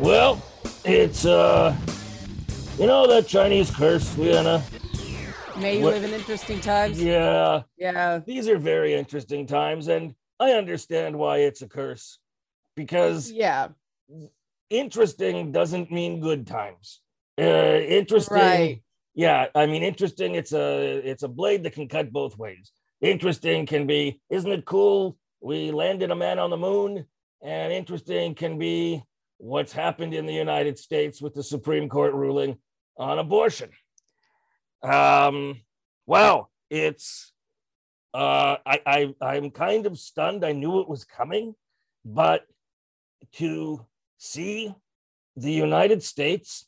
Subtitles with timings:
[0.00, 0.42] Well,
[0.84, 1.76] it's uh,
[2.78, 4.62] you know that Chinese curse, Vienna.
[5.58, 7.02] May you What- live in interesting times.
[7.02, 8.18] Yeah, Yeah.
[8.18, 12.18] these are very interesting times, and I understand why it's a curse,
[12.76, 13.68] because Yeah.
[14.70, 17.00] interesting doesn't mean good times.
[17.40, 18.82] Uh, interesting, Right.
[19.14, 19.46] yeah.
[19.54, 20.34] I mean, interesting.
[20.34, 22.70] It's a it's a blade that can cut both ways.
[23.00, 25.16] Interesting can be, isn't it cool?
[25.40, 27.06] We landed a man on the moon,
[27.42, 29.02] and interesting can be
[29.38, 32.56] what's happened in the United States with the Supreme Court ruling
[32.96, 33.70] on abortion.
[34.82, 35.60] Um,
[36.70, 37.32] it's
[38.14, 40.44] uh, I, I I'm kind of stunned.
[40.44, 41.54] I knew it was coming,
[42.04, 42.46] but
[43.34, 43.84] to
[44.16, 44.74] see
[45.36, 46.66] the United States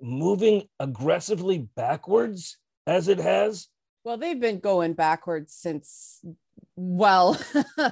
[0.00, 3.66] moving aggressively backwards as it has,
[4.04, 6.24] Well, they've been going backwards since
[6.76, 7.38] well,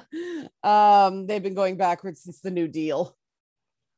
[0.63, 3.15] um, they've been going backwards since the New Deal.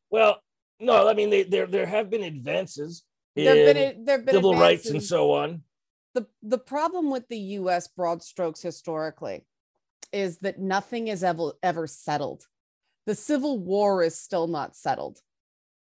[0.10, 0.42] well,
[0.80, 3.04] no, I mean they, there there have been advances
[3.36, 5.64] There've been there've been civil rights and so on.
[6.14, 9.46] the the problem with the US broad strokes historically
[10.12, 12.46] is that nothing is ever ever settled.
[13.06, 15.20] The Civil War is still not settled.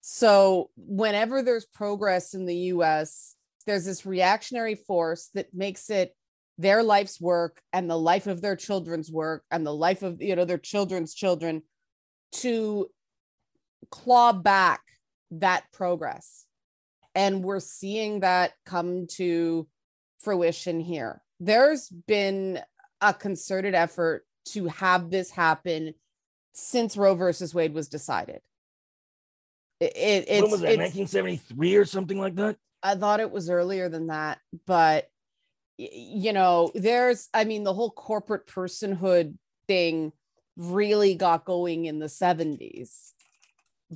[0.01, 3.35] So whenever there's progress in the US,
[3.69, 6.15] there's this reactionary force that makes it
[6.57, 10.35] their life's work and the life of their children's work and the life of you
[10.35, 11.61] know their children's children
[12.31, 12.89] to
[13.91, 14.81] claw back
[15.31, 16.45] that progress.
[17.13, 19.67] And we're seeing that come to
[20.21, 21.21] fruition here.
[21.39, 22.59] There's been
[23.01, 25.93] a concerted effort to have this happen
[26.53, 28.41] since Roe versus Wade was decided.
[29.79, 30.71] It, it- it's, when was that?
[30.71, 32.57] it's- 1973 or something like that?
[32.81, 35.09] I thought it was earlier than that, but
[35.77, 40.11] you know, there's, I mean, the whole corporate personhood thing
[40.57, 43.13] really got going in the 70s.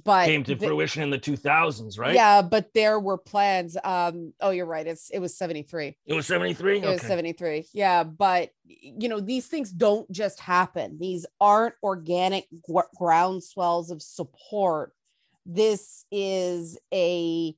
[0.06, 2.16] But Came to the- fruition in the 2000s, right?
[2.16, 3.78] yeah, but there were plans.
[3.84, 4.88] Um, oh, you're right.
[4.88, 5.96] It's it was 73.
[6.08, 6.80] It was 73.
[6.80, 7.68] It was 73.
[7.74, 10.98] Yeah, but you know, these things don't just happen.
[11.00, 14.94] These aren't organic gr- groundswells of support.
[15.46, 17.56] This is a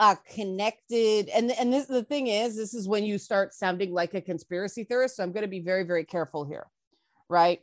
[0.00, 4.14] a connected and and this the thing is this is when you start sounding like
[4.14, 6.66] a conspiracy theorist so i'm going to be very very careful here
[7.28, 7.60] right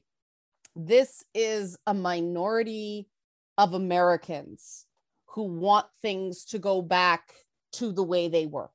[0.76, 3.10] this is a minority
[3.58, 4.86] of americans
[5.26, 7.34] who want things to go back
[7.72, 8.70] to the way they were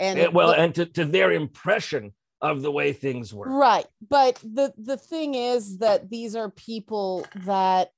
[0.00, 3.48] and Yeah, well, the- and to, to their impression of the way things were.
[3.48, 3.86] Right.
[4.08, 7.90] But the the thing is that these are people that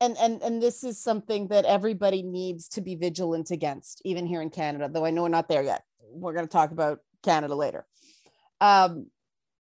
[0.00, 4.42] and and and this is something that everybody needs to be vigilant against even here
[4.42, 5.82] in Canada, though I know we're not there yet.
[6.12, 7.86] We're going to talk about Canada later.
[8.60, 9.06] Um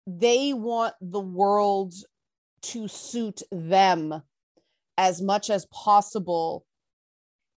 [0.06, 1.94] they want the world
[2.62, 4.22] to suit them
[4.96, 6.64] as much as possible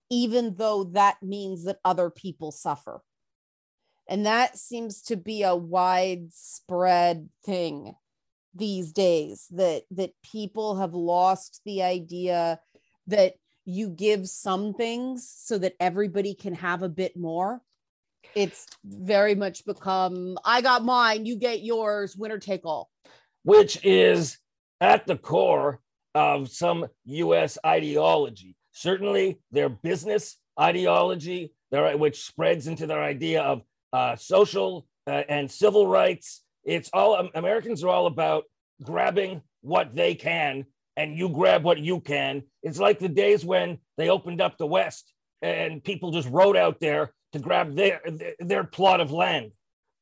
[0.10, 3.02] even though that means that other people suffer
[4.08, 7.94] and that seems to be a widespread thing
[8.58, 12.60] these days that that people have lost the idea
[13.08, 13.34] that
[13.66, 17.62] you give some things so that everybody can have a bit more
[18.36, 22.90] it's very much become i got mine you get yours winner take all
[23.44, 24.38] which is
[24.82, 25.80] at the core
[26.18, 28.56] of some US ideology.
[28.72, 33.62] Certainly, their business ideology, their, which spreads into their idea of
[33.94, 36.44] uh, social uh, and civil rights.
[36.68, 38.44] It's all um, Americans are all about
[38.84, 40.66] grabbing what they can,
[40.98, 42.44] and you grab what you can.
[42.62, 46.80] It's like the days when they opened up the West and people just rode out
[46.82, 49.52] there to grab their their, their plot of land.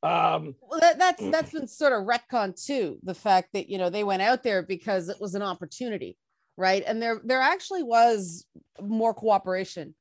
[0.02, 3.88] Um, well that, that's that's been sort of retcon too the fact that you know
[3.88, 6.18] they went out there because it was an opportunity
[6.56, 8.46] right and there there actually was
[8.80, 9.94] more cooperation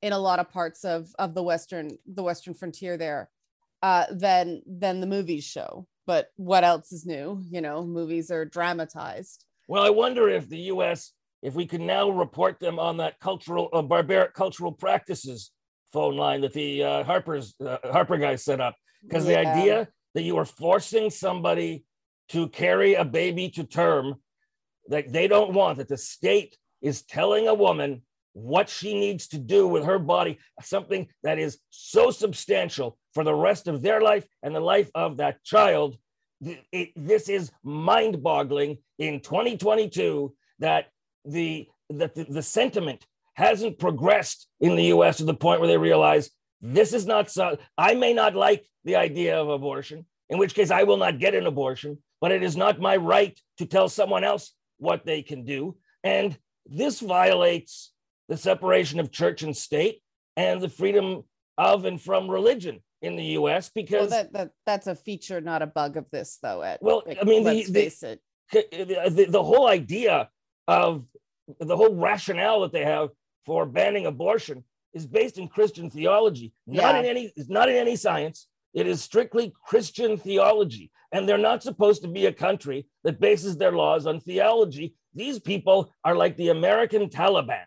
[0.00, 3.28] in a lot of parts of of the western the western frontier there
[3.82, 7.42] uh than than the movies show but what else is new?
[7.50, 9.44] You know movies are dramatized.
[9.68, 11.12] Well, I wonder if the U.S.
[11.42, 15.50] if we can now report them on that cultural uh, barbaric cultural practices
[15.92, 18.74] phone line that the uh, Harper's uh, Harper guys set up.
[19.02, 21.84] Because the idea that you are forcing somebody
[22.28, 24.14] to carry a baby to term
[24.88, 29.38] that they don't want that the state is telling a woman what she needs to
[29.38, 34.26] do with her body something that is so substantial for the rest of their life
[34.42, 35.96] and the life of that child
[36.72, 40.86] it- this is mind-boggling in 2022 that
[41.24, 45.78] the that the, the sentiment hasn't progressed in the US to the point where they
[45.78, 46.30] realize
[46.60, 50.70] this is not so I may not like the idea of abortion in which case
[50.70, 54.24] I will not get an abortion, but it is not my right to tell someone
[54.24, 55.76] else what they can do.
[56.02, 57.92] And this violates
[58.28, 60.00] the separation of church and state
[60.36, 61.24] and the freedom
[61.58, 65.60] of and from religion in the US because well, that, that that's a feature, not
[65.60, 66.62] a bug of this, though.
[66.62, 66.78] Ed.
[66.80, 67.62] Well, I mean, the,
[68.52, 70.30] the, the, the whole idea
[70.68, 71.04] of
[71.60, 73.10] the whole rationale that they have
[73.44, 74.64] for banning abortion
[74.94, 77.00] is based in Christian theology, not yeah.
[77.00, 78.46] in any it's not in any science.
[78.74, 80.90] It is strictly Christian theology.
[81.12, 84.94] And they're not supposed to be a country that bases their laws on theology.
[85.14, 87.64] These people are like the American Taliban.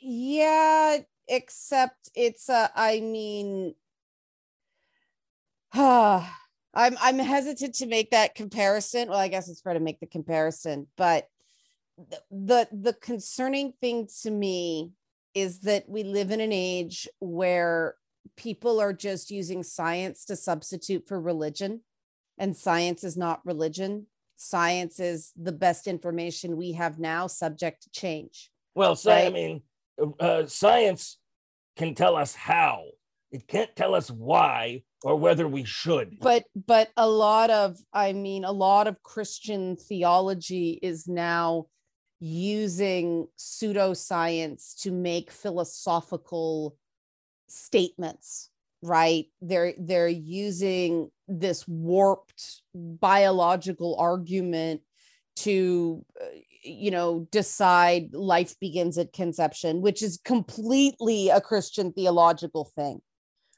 [0.00, 0.98] Yeah,
[1.28, 3.74] except it's a, I mean,
[5.74, 9.08] I'm I'm hesitant to make that comparison.
[9.08, 11.28] Well, I guess it's fair to make the comparison, but
[12.30, 14.92] the the concerning thing to me
[15.34, 17.96] is that we live in an age where
[18.36, 21.80] people are just using science to substitute for religion
[22.38, 27.90] and science is not religion science is the best information we have now subject to
[27.90, 29.26] change well so right?
[29.26, 29.62] i mean
[30.20, 31.18] uh, science
[31.76, 32.84] can tell us how.
[33.30, 36.18] It can't tell us why or whether we should.
[36.20, 41.66] But but a lot of i mean a lot of christian theology is now
[42.20, 46.76] using pseudoscience to make philosophical
[47.48, 48.50] statements
[48.82, 49.26] right?
[49.40, 54.82] They're they're using this warped biological argument
[55.36, 56.26] to uh,
[56.62, 63.00] you know decide life begins at conception which is completely a christian theological thing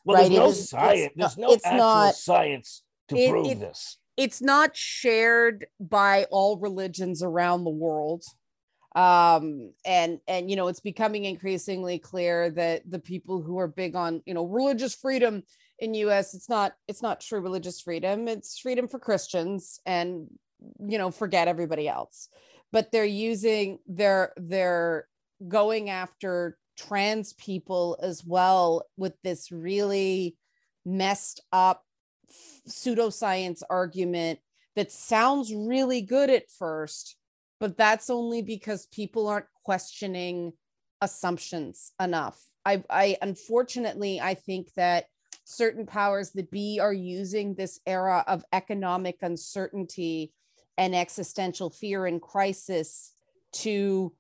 [0.04, 0.30] well right?
[0.30, 3.98] there's no is, science there's no it's actual not, science to it, prove it, this.
[4.16, 8.24] it's not shared by all religions around the world.
[8.94, 13.96] Um and and you know it's becoming increasingly clear that the people who are big
[13.96, 15.42] on you know religious freedom
[15.80, 18.28] in us it's not it's not true religious freedom.
[18.28, 20.28] It's freedom for christians and
[20.78, 22.28] you know forget everybody else
[22.74, 25.06] but they're using they're they're
[25.48, 30.36] going after trans people as well with this really
[30.84, 31.82] messed up
[32.68, 34.38] pseudoscience argument
[34.76, 37.16] that sounds really good at first
[37.60, 40.52] but that's only because people aren't questioning
[41.00, 42.40] assumptions enough.
[42.64, 45.06] I, I unfortunately, I think that
[45.44, 50.32] certain powers that be are using this era of economic uncertainty
[50.76, 53.12] and existential fear and crisis
[53.52, 54.12] to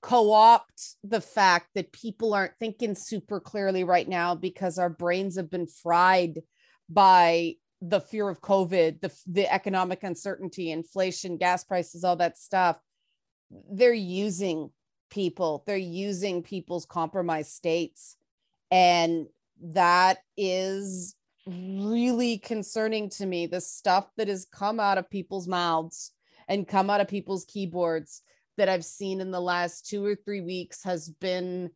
[0.00, 5.48] co-opt the fact that people aren't thinking super clearly right now because our brains have
[5.48, 6.42] been fried
[6.88, 12.78] by the fear of COVID, the, the economic uncertainty, inflation, gas prices, all that stuff,
[13.70, 14.70] they're using
[15.10, 18.16] people, they're using people's compromised states.
[18.70, 19.26] And
[19.60, 21.14] that is
[21.46, 23.46] really concerning to me.
[23.46, 26.12] The stuff that has come out of people's mouths
[26.48, 28.22] and come out of people's keyboards
[28.58, 31.70] that I've seen in the last two or three weeks has been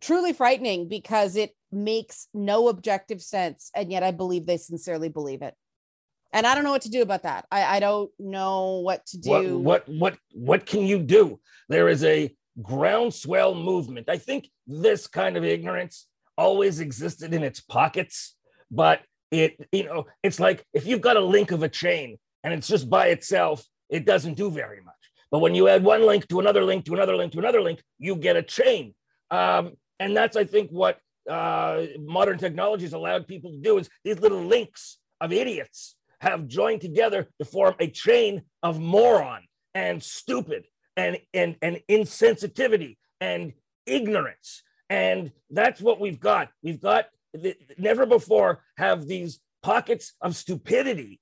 [0.00, 3.70] truly frightening because it makes no objective sense.
[3.74, 5.54] And yet I believe they sincerely believe it.
[6.32, 7.46] And I don't know what to do about that.
[7.50, 9.58] I, I don't know what to do.
[9.58, 11.38] What, what what what can you do?
[11.68, 14.08] There is a groundswell movement.
[14.08, 16.06] I think this kind of ignorance
[16.36, 18.34] always existed in its pockets,
[18.74, 22.52] but it, you know, it's like if you've got a link of a chain and
[22.52, 24.94] it's just by itself, it doesn't do very much.
[25.30, 27.82] But when you add one link to another link to another link to another link,
[27.98, 28.94] you get a chain.
[29.30, 33.88] Um, and that's, I think, what uh, modern technology has allowed people to do is
[34.04, 39.42] these little links of idiots have joined together to form a chain of moron
[39.74, 40.64] and stupid
[40.96, 43.52] and, and, and insensitivity and
[43.86, 44.62] ignorance.
[44.90, 46.50] And that's what we've got.
[46.62, 47.06] We've got
[47.78, 51.20] never before have these pockets of stupidity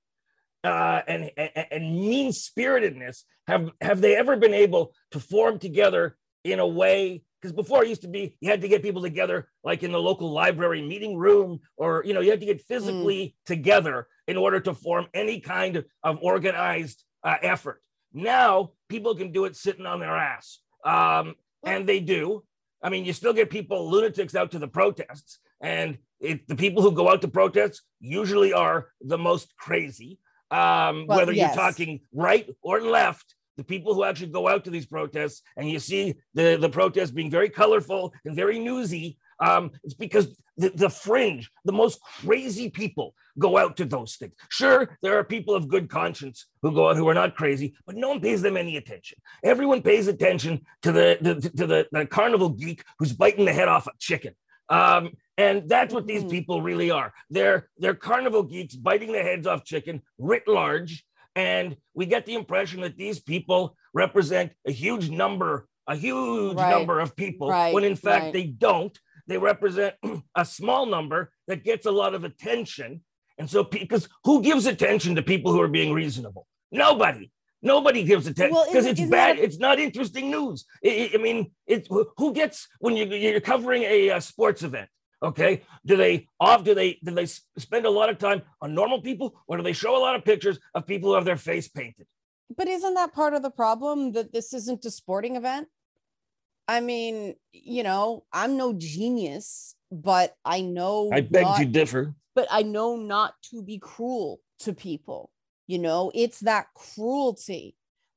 [0.63, 6.17] uh, and, and, and mean spiritedness have, have they ever been able to form together
[6.43, 7.23] in a way?
[7.41, 9.99] Because before it used to be you had to get people together like in the
[9.99, 13.33] local library meeting room or you know you had to get physically mm.
[13.45, 17.81] together in order to form any kind of organized uh, effort.
[18.13, 22.43] Now people can do it sitting on their ass um, and they do.
[22.81, 26.83] I mean you still get people lunatics out to the protests and it, the people
[26.83, 30.19] who go out to protests usually are the most crazy
[30.51, 31.55] um, well, whether yes.
[31.55, 35.69] you're talking right or left the people who actually go out to these protests and
[35.69, 40.69] you see the, the protests being very colorful and very newsy, um, it's because the,
[40.69, 44.33] the fringe, the most crazy people go out to those things.
[44.49, 47.95] Sure, there are people of good conscience who go out who are not crazy, but
[47.95, 49.17] no one pays them any attention.
[49.43, 53.67] Everyone pays attention to the, the to the, the carnival geek who's biting the head
[53.67, 54.35] off a chicken.
[54.69, 56.29] Um, And that's what these Mhm.
[56.31, 57.11] people really are.
[57.29, 61.03] They're they're carnival geeks biting the heads off chicken writ large.
[61.35, 66.69] And we get the impression that these people represent a huge number, a huge Right.
[66.69, 68.33] number of people, Right, when in fact right.
[68.33, 68.95] they don't.
[69.25, 69.95] They represent
[70.35, 73.01] a small number that gets a lot of attention.
[73.39, 76.45] And so, because who gives attention to people who are being reasonable?
[76.71, 77.31] Nobody.
[77.63, 79.39] Nobody gives attention because isn't- it's bad.
[79.39, 80.65] a- it's not interesting news.
[80.85, 81.87] I, I- mean, it's
[82.17, 84.89] who gets when you, you're covering a, uh sports event.
[85.23, 86.63] Okay, do they off?
[86.65, 89.71] Do they do they spend a lot of time on normal people, or do they
[89.73, 92.05] show a lot of pictures of people who have their face painted?
[92.55, 95.69] But isn't that part of the problem that this isn't a sporting event?
[96.67, 102.15] I mean, you know, I'm no genius, but I know I beg not- to differ.
[102.35, 105.31] but I know not to be cruel to people.
[105.67, 107.75] You know, it's that cruelty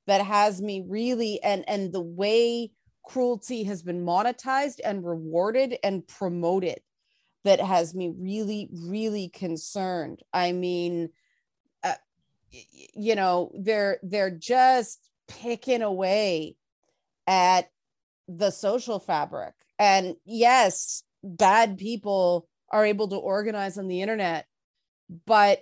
[0.08, 2.72] that has me really and and the way
[3.04, 6.80] cruelty has been monetized and rewarded and promoted
[7.46, 10.20] that has me really really concerned.
[10.32, 11.10] I mean,
[11.82, 11.94] uh,
[12.50, 16.56] you know, they're they're just picking away
[17.26, 17.70] at
[18.28, 19.54] the social fabric.
[19.78, 24.46] And yes, bad people are able to organize on the internet,
[25.24, 25.60] but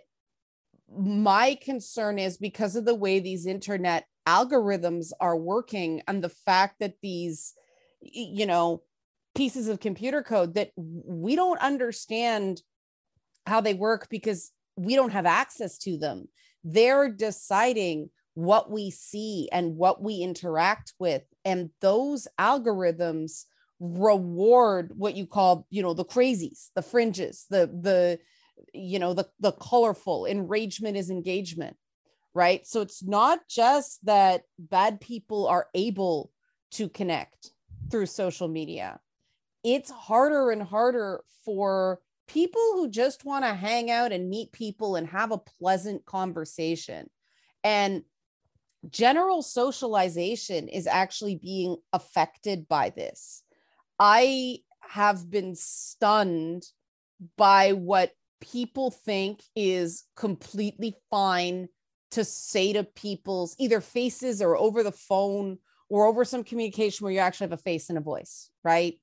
[0.96, 6.80] my concern is because of the way these internet algorithms are working and the fact
[6.80, 7.52] that these
[8.00, 8.82] you know
[9.34, 12.62] pieces of computer code that we don't understand
[13.46, 16.28] how they work because we don't have access to them.
[16.62, 21.22] They're deciding what we see and what we interact with.
[21.44, 23.44] And those algorithms
[23.80, 28.18] reward what you call you know the crazies the fringes the the
[28.72, 31.76] you know the the colorful enragement is engagement
[32.34, 32.66] right?
[32.66, 36.30] So it's not just that bad people are able
[36.72, 37.50] to connect
[37.90, 38.98] through social media
[39.64, 44.96] it's harder and harder for people who just want to hang out and meet people
[44.96, 47.08] and have a pleasant conversation
[47.62, 48.02] and
[48.90, 53.42] general socialization is actually being affected by this
[53.98, 56.64] i have been stunned
[57.36, 61.68] by what people think is completely fine
[62.10, 67.12] to say to people's either faces or over the phone or over some communication where
[67.12, 69.00] you actually have a face and a voice, right?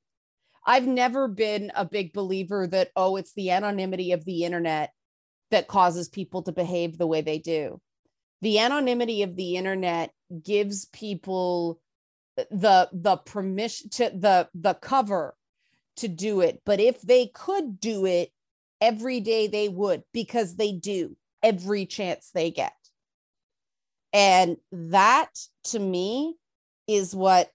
[0.66, 4.92] I've never been a big believer that, oh, it's the anonymity of the internet
[5.50, 7.82] that causes people to behave the way they do.
[8.42, 10.12] The anonymity of the internet
[10.44, 11.80] gives people
[12.50, 15.36] the the permission to the the cover
[15.98, 16.62] to do it.
[16.66, 18.32] But if they could do it
[18.80, 22.74] every day they would because they do every chance they get.
[24.14, 25.30] And that
[25.66, 26.36] to me
[26.88, 27.50] is what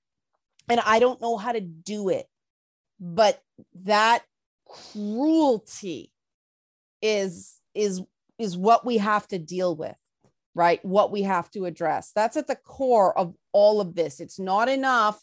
[0.68, 2.26] and i don't know how to do it
[3.00, 3.42] but
[3.84, 4.22] that
[4.68, 6.12] cruelty
[7.02, 8.02] is is
[8.38, 9.96] is what we have to deal with
[10.54, 10.82] right?
[10.86, 12.12] What we have to address.
[12.14, 14.20] That's at the core of all of this.
[14.20, 15.20] It's not enough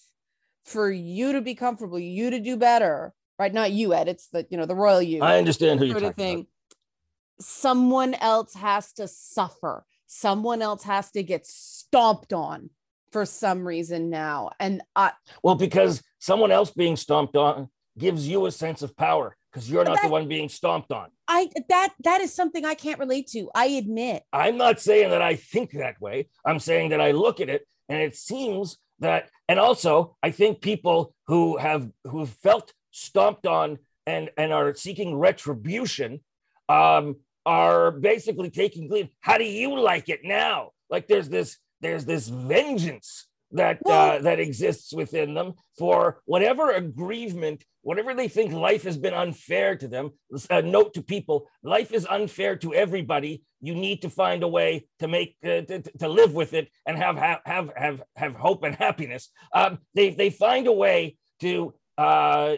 [0.64, 3.54] for you to be comfortable you to do better right?
[3.54, 6.04] Not you ed it's the you know the royal you I understand who you're sort
[6.04, 6.38] of talking thing.
[6.40, 7.46] About.
[7.46, 9.86] someone else has to suffer.
[10.08, 12.70] Someone else has to get stomped on
[13.14, 15.12] for some reason now and i
[15.44, 19.84] Well, because someone else being stomped on gives you a sense of power because you're
[19.86, 21.08] not the one being stomped on.
[21.28, 25.22] i that that is something i can't relate to i admit I'm not saying that
[25.22, 26.28] I think that way.
[26.46, 30.62] I'm saying that I look at it and it seems that, and also I think
[30.62, 36.22] people who have who have felt stomped on and and are seeking retribution
[36.70, 39.10] um, are basically taking glean.
[39.20, 40.72] How do you like it now?
[40.90, 47.64] Like there's this there's this vengeance that uh, that exists within them for whatever aggrievement,
[47.84, 50.12] whatever they think life has been unfair to them.
[50.50, 53.44] A note to people: life is unfair to everybody.
[53.62, 56.98] You need to find a way to make uh, to, to live with it and
[56.98, 59.30] have have have have, have hope and happiness.
[59.54, 62.56] Um, they they find a way to uh,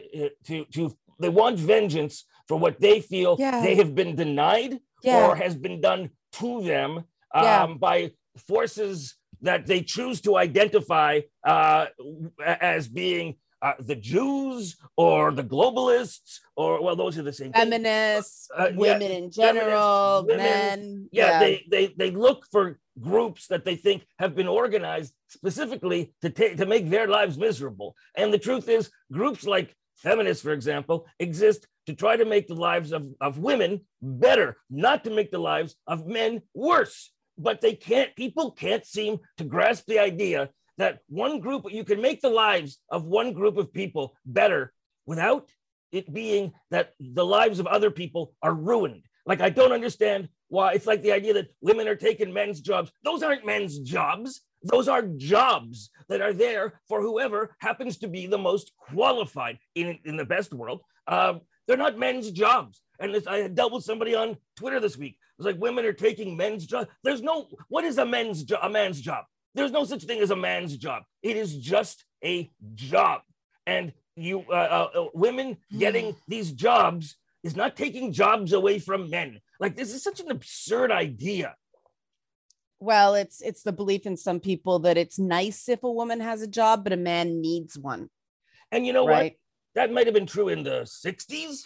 [0.47, 3.61] to to they want vengeance for what they feel Yeah.
[3.61, 6.91] they have been denied yeah or has been done to them
[7.33, 7.67] um, Yeah.
[7.87, 11.87] by forces that they choose to identify uh,
[12.45, 17.51] as being uh, the Jews or the globalists, or well, those are the same.
[17.51, 17.61] thing.
[17.61, 23.47] feminists Uh, yeah, women in general women, men Yeah, they they they look for groups
[23.47, 27.95] that they think have been organized specifically to take to make their lives miserable.
[28.15, 32.55] And the truth is, groups like feminists, for example, exist to try to make the
[32.55, 37.11] lives of, of women better, not to make the lives of men worse.
[37.37, 42.01] But they can't, people can't seem to grasp the idea that one group, you can
[42.01, 44.73] make the lives of one group of people better
[45.05, 45.49] without
[45.91, 49.03] it being that the lives of other people are ruined.
[49.25, 52.91] Like, I don't understand why it's like the idea that women are taking men's jobs.
[53.03, 54.41] Those aren't men's jobs.
[54.63, 59.99] Those are jobs that are there for whoever happens to be the most qualified in,
[60.05, 60.81] in the best world.
[61.07, 62.81] Um, they're not men's jobs.
[62.99, 65.17] And this, I dealt with somebody on Twitter this week.
[65.37, 66.87] It was like women are taking men's jobs.
[67.03, 69.25] There's no what is a men's jo- a man's job?
[69.53, 71.03] There's no such thing as a man's job.
[71.21, 73.21] It is just a job.
[73.67, 79.09] And you uh, uh, uh women getting these jobs is not taking jobs away from
[79.09, 79.41] men.
[79.59, 81.55] Like this is such an absurd idea.
[82.79, 86.41] Well, it's it's the belief in some people that it's nice if a woman has
[86.41, 88.09] a job, but a man needs one.
[88.71, 89.33] And you know right?
[89.33, 89.33] what?
[89.75, 91.63] That might have been true in the 60s,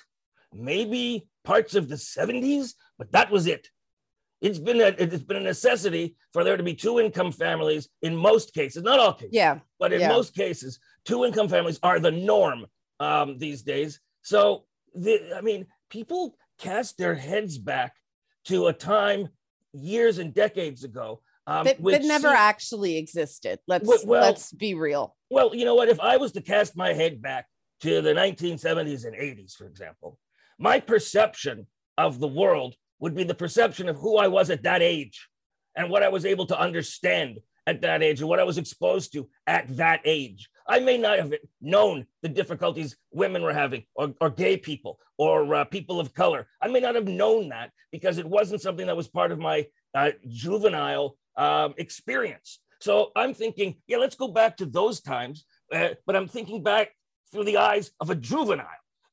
[0.54, 3.68] maybe parts of the 70s, but that was it.
[4.42, 8.16] It's been a it's been a necessity for there to be two income families in
[8.16, 9.34] most cases, not all cases.
[9.34, 9.60] Yeah.
[9.80, 10.10] But in yeah.
[10.10, 12.68] most cases, two income families are the norm
[13.00, 14.00] um, these days.
[14.22, 17.96] So the, I mean, people cast their heads back
[18.46, 19.30] to a time
[19.74, 23.60] years and decades ago um, that, that never seemed, actually existed.
[23.68, 25.16] Let's well, let's be real.
[25.30, 25.90] Well, you know what?
[25.90, 27.48] If I was to cast my head back
[27.82, 30.18] to the 1970s and 80s, for example,
[30.58, 34.82] my perception of the world would be the perception of who I was at that
[34.82, 35.28] age
[35.76, 39.14] and what I was able to understand at that age and what I was exposed
[39.14, 40.50] to at that age.
[40.68, 45.54] I may not have known the difficulties women were having, or, or gay people, or
[45.56, 46.48] uh, people of color.
[46.62, 49.68] I may not have known that because it wasn't something that was part of my
[49.96, 52.60] uh, juvenile um, experience.
[52.82, 56.92] So I'm thinking, yeah, let's go back to those times, uh, but I'm thinking back
[57.32, 58.68] through the eyes of a juvenile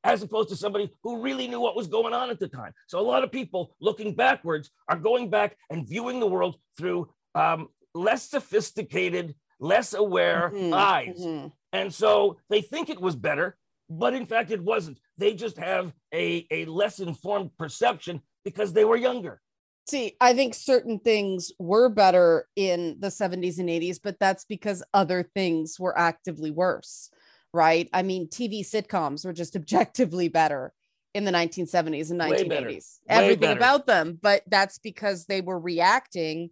[0.06, 2.72] as opposed to somebody who really knew what was going on at the time.
[2.86, 7.08] So a lot of people looking backwards are going back and viewing the world through
[7.34, 10.72] um, less sophisticated, less aware mm-hmm.
[10.72, 11.20] eyes.
[11.20, 11.48] Mm-hmm.
[11.72, 13.56] And so they think it was better,
[13.90, 15.00] but in fact it wasn't.
[15.18, 19.40] They just have a, a less informed perception because they were younger.
[19.88, 24.82] See, I think certain things were better in the 70s and 80s, but that's because
[24.94, 27.10] other things were actively worse
[27.56, 27.88] right?
[27.92, 30.72] I mean, TV sitcoms were just objectively better
[31.14, 32.98] in the 1970s and 1980s.
[33.08, 33.58] Everything better.
[33.58, 36.50] about them, but that's because they were reacting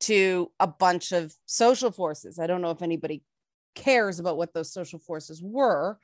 [0.00, 2.38] to a bunch of social forces.
[2.38, 3.22] I don't know if anybody
[3.74, 5.98] cares about what those social forces were,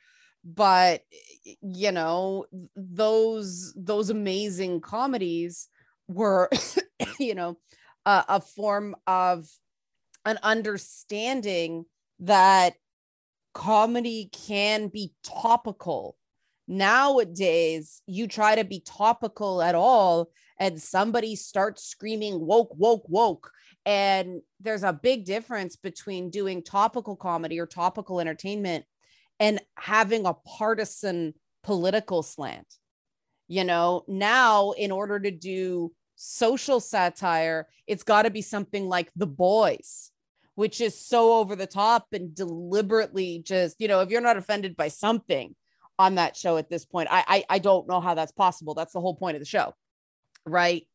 [0.44, 1.02] but
[1.62, 2.44] you know,
[2.76, 5.68] those those amazing comedies
[6.08, 6.50] were
[7.18, 7.56] you know,
[8.04, 9.48] uh, a form of
[10.26, 11.84] an understanding
[12.20, 12.74] that
[13.52, 16.16] comedy can be topical.
[16.68, 23.50] Nowadays, you try to be topical at all, and somebody starts screaming woke, woke, woke.
[23.84, 28.84] And there's a big difference between doing topical comedy or topical entertainment
[29.40, 31.34] and having a partisan
[31.64, 32.72] political slant.
[33.48, 39.10] You know, now in order to do social satire, it's got to be something like
[39.16, 40.11] The Boys
[40.54, 44.76] which is so over the top and deliberately just, you know, if you're not offended
[44.76, 45.54] by something
[45.98, 48.74] on that show at this point, I I, I don't know how that's possible.
[48.74, 49.74] That's the whole point of the show.
[50.44, 50.86] Right.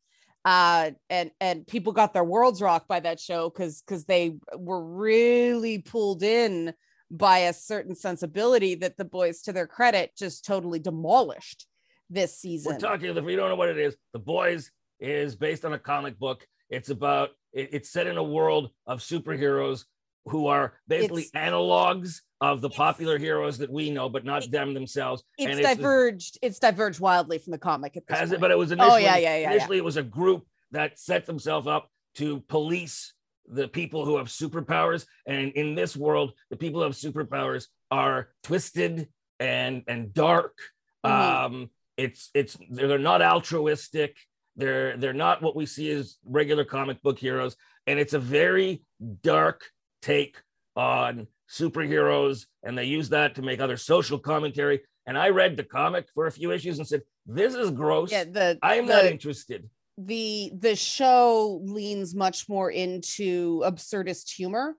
[0.46, 4.84] Uh, and and people got their worlds rocked by that show because because they were
[4.84, 6.74] really pulled in
[7.10, 11.66] by a certain sensibility that the boys, to their credit, just totally demolished
[12.10, 12.74] this season.
[12.74, 15.80] We're talking, if you don't know what it is, The Boys is based on a
[15.80, 16.46] comic book.
[16.70, 19.86] It's about it, it's set in a world of superheroes
[20.26, 24.52] who are basically it's, analogs of the popular heroes that we know, but not it,
[24.52, 25.24] them themselves.
[25.38, 26.38] It's and diverged.
[26.42, 27.98] It's, it's, diverged wildly from the comic.
[27.98, 28.40] At this has point.
[28.40, 28.42] it?
[28.42, 28.94] But it was initially.
[28.94, 29.52] Oh yeah, yeah, yeah.
[29.52, 29.82] Initially, yeah.
[29.82, 33.14] it was a group that set themselves up to police
[33.48, 35.06] the people who have superpowers.
[35.26, 39.08] And in this world, the people who have superpowers are twisted
[39.40, 40.58] and and dark.
[41.06, 41.46] Mm-hmm.
[41.46, 44.18] Um, it's it's they're not altruistic.
[44.58, 48.82] They're they're not what we see as regular comic book heroes, and it's a very
[49.22, 49.64] dark
[50.02, 50.42] take
[50.76, 54.82] on superheroes, and they use that to make other social commentary.
[55.06, 58.12] And I read the comic for a few issues and said, "This is gross.
[58.12, 64.36] Yeah, the, I am the, not interested." The the show leans much more into absurdist
[64.36, 64.76] humor,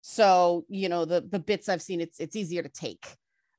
[0.00, 3.06] so you know the the bits I've seen, it's it's easier to take,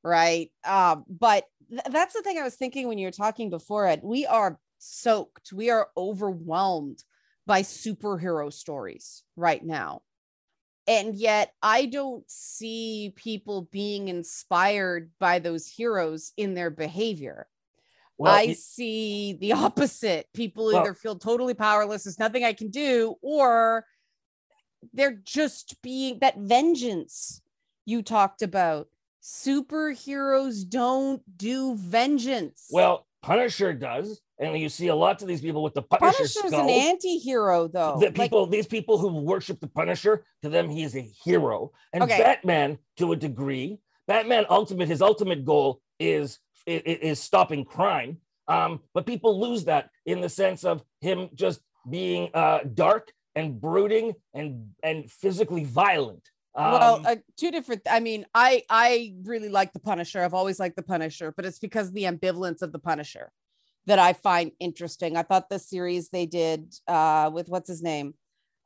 [0.04, 0.52] right?
[0.66, 3.86] Um, but th- that's the thing I was thinking when you were talking before.
[3.86, 5.54] Ed, we are soaked.
[5.54, 7.04] We are overwhelmed
[7.46, 10.02] by superhero stories right now.
[10.88, 17.48] And yet, I don't see people being inspired by those heroes in their behavior.
[18.18, 20.28] Well, I see the opposite.
[20.34, 23.86] People well, either feel totally powerless, there's nothing I can do, or
[24.94, 27.42] they're just being that vengeance
[27.86, 28.88] you talked about
[29.22, 32.68] superheroes don't do vengeance.
[32.72, 36.34] Well, Punisher does, and you see a lot of these people with the Punisher Punisher's
[36.34, 36.64] skull.
[36.64, 37.98] an anti-hero though.
[38.00, 41.72] the Like, people, these people who worship the Punisher, to them he is a hero.
[41.94, 42.18] And Okay.
[42.18, 48.18] Batman, to a degree, Batman ultimate his ultimate goal is i- i- is stopping crime.
[48.48, 53.60] Um, but people lose that in the sense of him just being uh, dark and
[53.60, 56.24] brooding and and physically violent.
[56.56, 57.82] Um, well, uh, two different.
[57.90, 60.24] I mean, I I really like the Punisher.
[60.24, 63.32] I've always liked the Punisher, but it's because of the ambivalence of the Punisher
[63.86, 65.16] that I find interesting.
[65.16, 68.14] I thought the series they did uh with what's his name,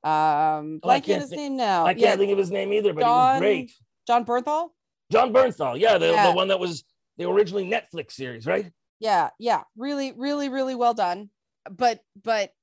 [0.04, 1.86] um, Oh, I can't his thi- name now.
[1.86, 3.72] I can't yeah, think of his name either, but he was great.
[4.08, 4.70] Jon Bernthal.
[5.12, 6.28] Jon Bernthal, yeah, the, Yeah.
[6.30, 6.84] the one that was
[7.18, 8.72] the originally Netflix series, right?
[9.00, 11.30] Yeah, yeah, really, really, really well done.
[11.70, 12.54] But but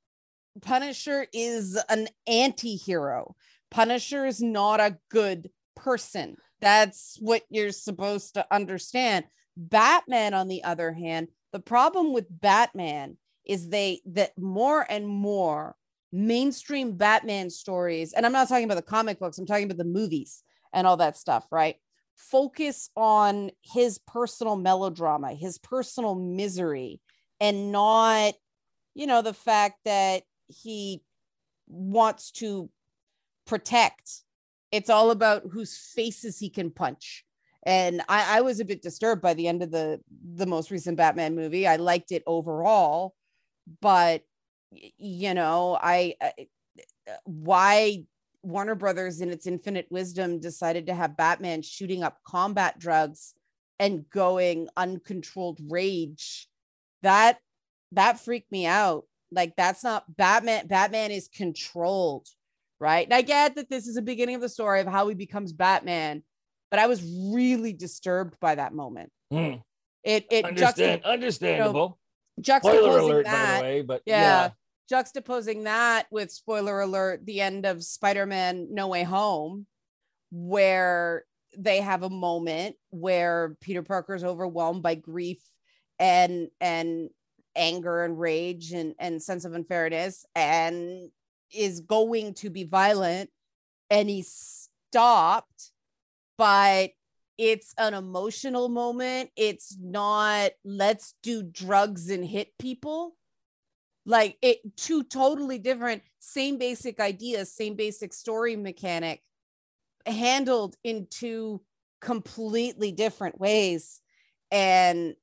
[0.60, 3.36] Punisher is an anti-hero.
[3.70, 6.36] Punisher is not a good person.
[6.60, 9.24] That's what you're supposed to understand.
[9.56, 15.76] Batman, on the other hand, the problem with Batman is they that more and more
[16.12, 19.84] mainstream Batman stories, and I'm not talking about the comic books, I'm talking about the
[19.84, 21.76] movies and all that stuff, right?
[22.16, 27.00] Focus on his personal melodrama, his personal misery,
[27.40, 28.34] and not,
[28.94, 31.02] you know, the fact that he
[31.66, 32.68] wants to
[33.50, 34.22] protect.
[34.70, 37.24] It's all about whose faces he can punch.
[37.64, 40.00] And I, I was a bit disturbed by the end of the
[40.34, 41.66] the most recent Batman movie.
[41.66, 43.14] I liked it overall,
[43.82, 44.22] but
[44.70, 46.32] you know, I, I
[47.24, 48.04] why
[48.42, 53.34] Warner Brothers, in its infinite wisdom, decided to have Batman shooting up combat drugs
[53.80, 56.48] and going uncontrolled rage.
[57.02, 57.38] That
[57.92, 59.06] that freaked me out.
[59.32, 60.68] Like that's not Batman.
[60.68, 62.28] Batman is controlled,
[62.80, 63.06] right?
[63.06, 65.52] And I get that this is a beginning of the story of how he becomes
[65.52, 66.22] Batman,
[66.70, 69.10] but I was really disturbed by that moment.
[69.30, 69.56] Hmm.
[70.02, 71.98] It it Understand, juxta- understandable.
[72.40, 74.50] juxtaposing Spoiler alert, by that the way, but yeah.
[74.90, 75.02] yeah.
[75.02, 79.66] juxtaposing that with spoiler alert the end of spider-man no way home
[80.32, 81.24] where
[81.58, 85.40] they have a moment where peter parker's overwhelmed by grief
[85.98, 87.10] and and
[87.56, 91.10] anger and rage and and sense of unfairness and
[91.52, 93.30] is going to be violent
[93.90, 95.72] and he stopped
[96.40, 96.92] but
[97.36, 99.28] it's an emotional moment.
[99.36, 103.14] It's not let's do drugs and hit people.
[104.06, 109.20] Like it two totally different same basic ideas same basic story mechanic
[110.06, 111.60] handled in two
[112.00, 114.00] completely different ways.
[114.50, 115.14] And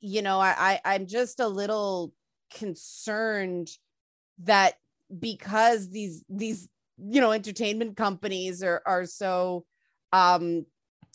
[0.00, 2.12] you know I, I i'm just a little
[2.52, 3.70] concerned
[4.40, 4.74] that
[5.18, 6.68] because these these
[6.98, 9.64] you know entertainment companies are are so
[10.12, 10.64] um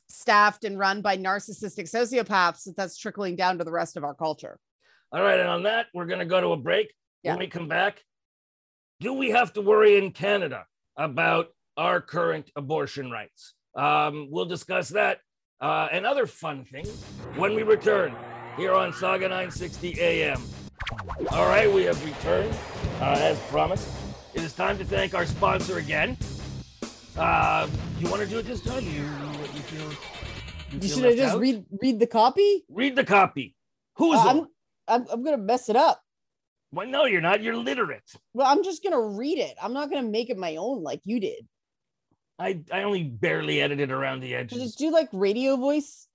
[0.09, 4.13] staffed and run by narcissistic sociopaths that that's trickling down to the rest of our
[4.13, 4.59] culture
[5.11, 6.93] All right, and on that, we're going to go to a break.
[7.23, 7.31] Yeah.
[7.31, 8.01] When we come back,
[8.99, 10.65] do we have to worry in Canada
[10.97, 13.53] about our current abortion rights?
[13.75, 15.19] Um, we'll discuss that
[15.61, 17.03] uh, and other fun things
[17.35, 18.15] when we return
[18.57, 20.41] here on Saga 960 AM.
[21.31, 22.53] All right, we have returned
[23.01, 23.89] uh, as promised.
[24.33, 26.17] It is time to thank our sponsor again.
[27.17, 27.67] Uh,
[27.99, 28.83] you want to do it this time?
[28.83, 29.91] You, you feel?
[30.81, 31.39] You should have just out?
[31.39, 32.63] read read the copy.
[32.69, 33.55] read the copy.
[33.97, 34.47] Who's Uh, I'm,
[34.87, 36.01] I'm I'm gonna mess it up.
[36.71, 37.43] Well, no, you're not.
[37.43, 38.09] You're literate.
[38.33, 39.55] Well, I'm just gonna read it.
[39.61, 41.45] I'm not gonna make it my own like you did.
[42.39, 44.61] I, I only barely edited around the edges.
[44.61, 46.07] just do like radio voice.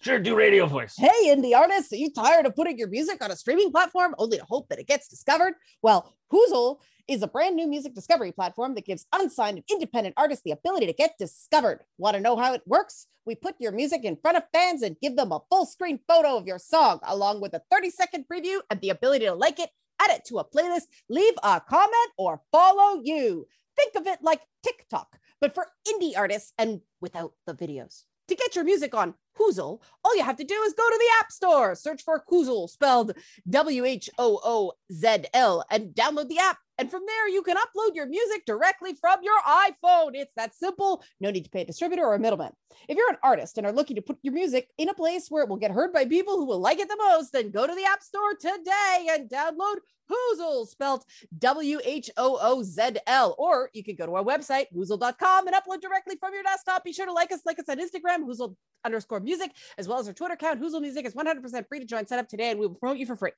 [0.00, 0.94] Sure, do radio voice.
[0.96, 4.38] Hey, indie artists, are you tired of putting your music on a streaming platform only
[4.38, 5.54] to hope that it gets discovered?
[5.82, 10.44] Well, Hoozle is a brand new music discovery platform that gives unsigned and independent artists
[10.44, 11.80] the ability to get discovered.
[11.98, 13.08] Want to know how it works?
[13.26, 16.36] We put your music in front of fans and give them a full screen photo
[16.36, 19.70] of your song, along with a 30 second preview and the ability to like it,
[20.00, 23.46] add it to a playlist, leave a comment, or follow you.
[23.76, 28.04] Think of it like TikTok, but for indie artists and without the videos.
[28.28, 31.20] To get your music on Hoozle, all you have to do is go to the
[31.20, 33.12] App Store, search for Hoozle, spelled
[33.48, 36.58] W H O O Z L, and download the app.
[36.78, 40.12] And from there, you can upload your music directly from your iPhone.
[40.14, 41.04] It's that simple.
[41.20, 42.52] No need to pay a distributor or a middleman.
[42.88, 45.42] If you're an artist and are looking to put your music in a place where
[45.42, 47.74] it will get heard by people who will like it the most, then go to
[47.74, 49.76] the App Store today and download
[50.10, 51.04] Hoozle, spelled
[51.38, 53.34] W H O O Z L.
[53.38, 56.84] Or you can go to our website, hoozle.com, and upload directly from your desktop.
[56.84, 59.29] Be sure to like us, like us on Instagram, Hoozle underscore music,
[59.78, 62.06] as well as our Twitter account, Hoozle Music is 100% free to join.
[62.06, 63.32] Set up today, and we will promote you for free.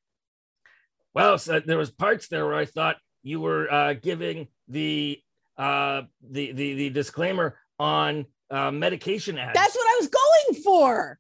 [1.15, 5.21] Well, so there was parts there where I thought you were uh, giving the
[5.59, 9.53] uh, the, the the disclaimer on uh, medication ads.
[9.55, 11.19] That's what I was going for?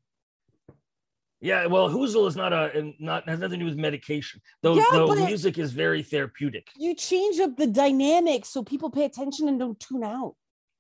[1.41, 4.41] Yeah, well, Hoozle is not a not has nothing to do with medication.
[4.63, 6.69] Though Yeah, though music is very therapeutic.
[6.77, 10.37] You change up the dynamic so people pay attention and don't tune out.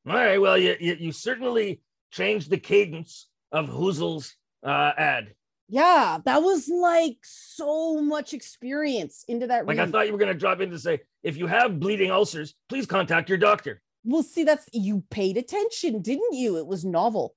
[0.06, 4.34] All right, well, you you, you certainly changed the cadence of Hoozle's
[4.64, 5.34] uh, ad.
[5.68, 9.66] Yeah, that was like so much experience into that.
[9.66, 12.10] Like I thought you were going to drop in to say, if you have bleeding
[12.10, 13.80] ulcers, please contact your doctor.
[14.04, 16.58] Well, see, that's you paid attention, didn't you?
[16.58, 17.34] It was novel.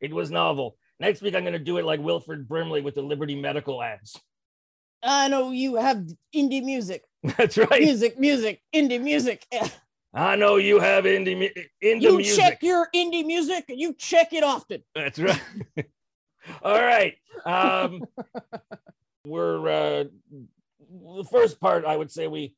[0.00, 0.76] It was novel.
[1.00, 4.18] Next week, I'm going to do it like Wilford Brimley with the Liberty Medical ads.
[5.02, 7.04] I know you have indie music,
[7.36, 7.82] That's right.
[7.82, 9.46] music, music, indie music.
[10.16, 12.36] I know you have indie, mu- indie you music.
[12.36, 14.82] You check your indie music you check it often.
[14.94, 15.40] That's right.
[16.62, 17.14] All right.
[17.44, 18.02] Um,
[19.26, 20.04] we're uh,
[21.16, 21.84] the first part.
[21.84, 22.54] I would say we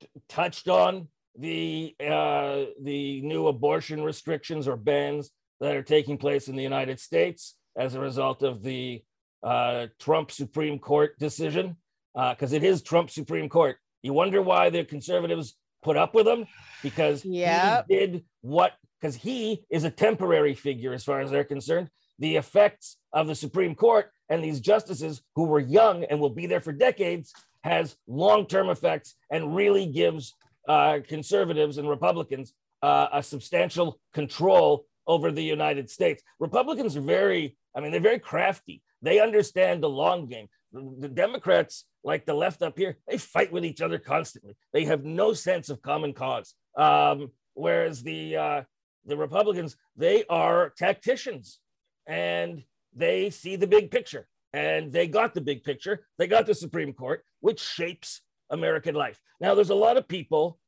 [0.00, 6.46] t- touched on the uh, the new abortion restrictions or bans that are taking place
[6.46, 9.02] in the United States as a result of the
[9.42, 11.76] uh, Trump Supreme Court decision,
[12.14, 13.78] because it is Trump Supreme Court.
[14.02, 16.46] You wonder why the conservatives put up with him
[16.82, 17.86] because Yep.
[17.88, 21.88] he did what because he is a temporary figure as far as they're concerned.
[22.20, 26.46] The effects of the Supreme Court and these justices who were young and will be
[26.46, 27.32] there for decades
[27.64, 30.34] has long-term effects and really gives
[30.68, 36.22] uh, conservatives and Republicans uh, a substantial control over the United States.
[36.38, 38.82] Republicans are very, I mean, they're very crafty.
[39.02, 40.46] They understand the long game.
[40.72, 44.56] The Democrats, like the left up here, they fight with each other constantly.
[44.72, 46.54] They have no sense of common cause.
[46.76, 48.62] Um, whereas the uh,
[49.04, 51.58] the Republicans, they are tacticians
[52.06, 52.62] and
[52.94, 56.06] they see the big picture and they got the big picture.
[56.18, 59.20] They got the Supreme Court, which shapes American life.
[59.40, 60.58] Now, there's a lot of people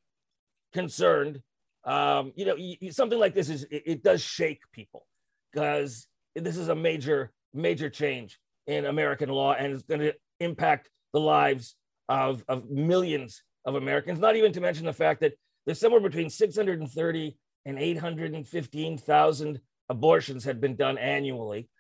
[0.73, 1.43] concerned.
[1.85, 5.07] Um, you know, y- y- something like this is it, it does shake people
[5.53, 10.89] because this is a major, major change in American law and it's going to impact
[11.15, 11.77] the lives
[12.11, 14.19] of, of millions of Americans.
[14.19, 15.33] Not even to mention the fact that
[15.65, 21.71] there's somewhere between 630 and 815,000 abortions had been done annually.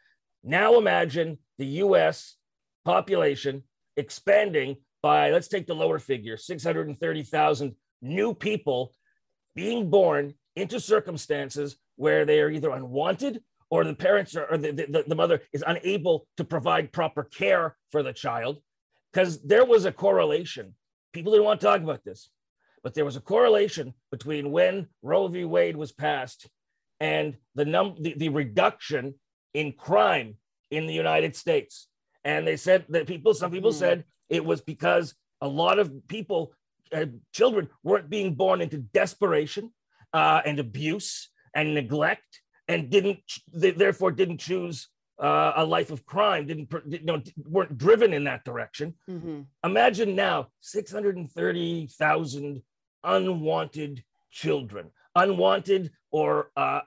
[0.42, 2.36] Now imagine the US
[2.86, 3.64] population
[3.96, 8.94] expanding by, let's take the lower figure, 630,000 new people
[9.54, 14.72] being born into circumstances where they are either unwanted or the parents are, or the,
[14.72, 18.58] the, the mother is unable to provide proper care for the child.
[19.14, 20.74] Because there was a correlation.
[21.12, 22.30] People didn't want to talk about this,
[22.82, 25.44] but there was a correlation between when Roe v.
[25.44, 26.48] Wade was passed
[26.98, 29.14] and the num the, the reduction
[29.52, 30.36] in crime
[30.72, 31.86] in the United States.
[32.24, 33.78] And they said that people, some people Mhm.
[33.84, 36.52] said it was because a lot of people,
[36.92, 39.72] uh, children, weren't being born into desperation
[40.12, 43.20] uh, and abuse and neglect, and didn't
[43.52, 44.88] they therefore didn't choose
[45.22, 48.94] uh, a life of crime, didn't you know weren't driven in that direction.
[49.08, 49.46] Mhm.
[49.64, 52.62] Imagine now 630,000
[53.04, 56.80] unwanted children, unwanted or uh,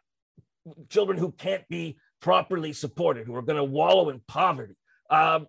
[0.90, 4.76] children who can't be properly supported, who are going to wallow in poverty.
[5.10, 5.48] Um,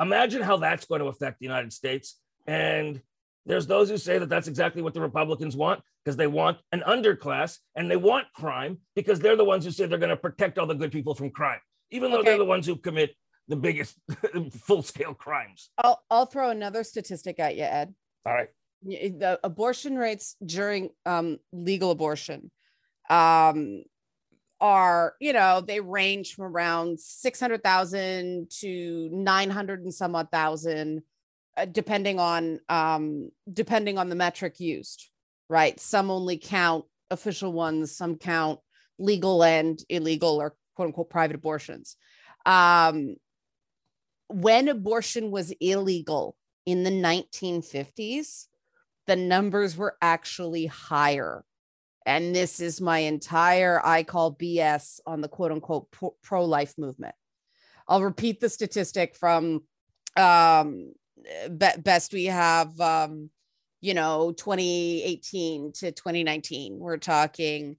[0.00, 2.18] imagine how that's going to affect the United States.
[2.46, 3.00] And
[3.44, 6.82] there's those who say that that's exactly what the Republicans want because they want an
[6.86, 10.58] underclass and they want crime because they're the ones who say they're going to protect
[10.58, 11.60] all the good people from crime,
[11.90, 13.14] even though they're the ones who commit
[13.48, 13.96] the biggest
[14.52, 15.70] full scale crimes.
[15.78, 17.94] I'll I'll throw another statistic at you, Ed.
[18.24, 18.48] All right.
[18.82, 22.50] The abortion rates during um, legal abortion
[23.08, 23.82] um,
[24.60, 31.02] are, you know, they range from around 600,000 to 900 and some odd thousand,
[31.56, 35.10] uh, depending on um, depending on the metric used,
[35.48, 35.78] right?
[35.80, 38.60] Some only count official ones, some count
[38.98, 41.96] legal and illegal or quote unquote private abortions.
[42.44, 43.16] Um,
[44.28, 48.46] when abortion was illegal in the 1950s,
[49.06, 51.44] the numbers were actually higher.
[52.04, 55.88] And this is my entire I call BS on the quote unquote
[56.22, 57.14] pro life movement.
[57.88, 59.62] I'll repeat the statistic from
[60.16, 60.92] um,
[61.56, 63.30] be- best we have, um,
[63.80, 66.78] you know, 2018 to 2019.
[66.78, 67.76] We're talking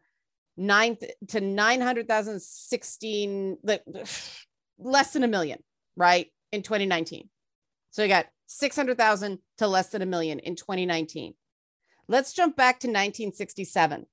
[0.57, 0.97] nine
[1.29, 3.83] to 900,016, like
[4.77, 5.59] less than a million,
[5.95, 6.27] right?
[6.51, 7.29] In 2019.
[7.91, 11.33] So you got 600,000 to less than a million in 2019.
[12.07, 14.05] Let's jump back to 1967.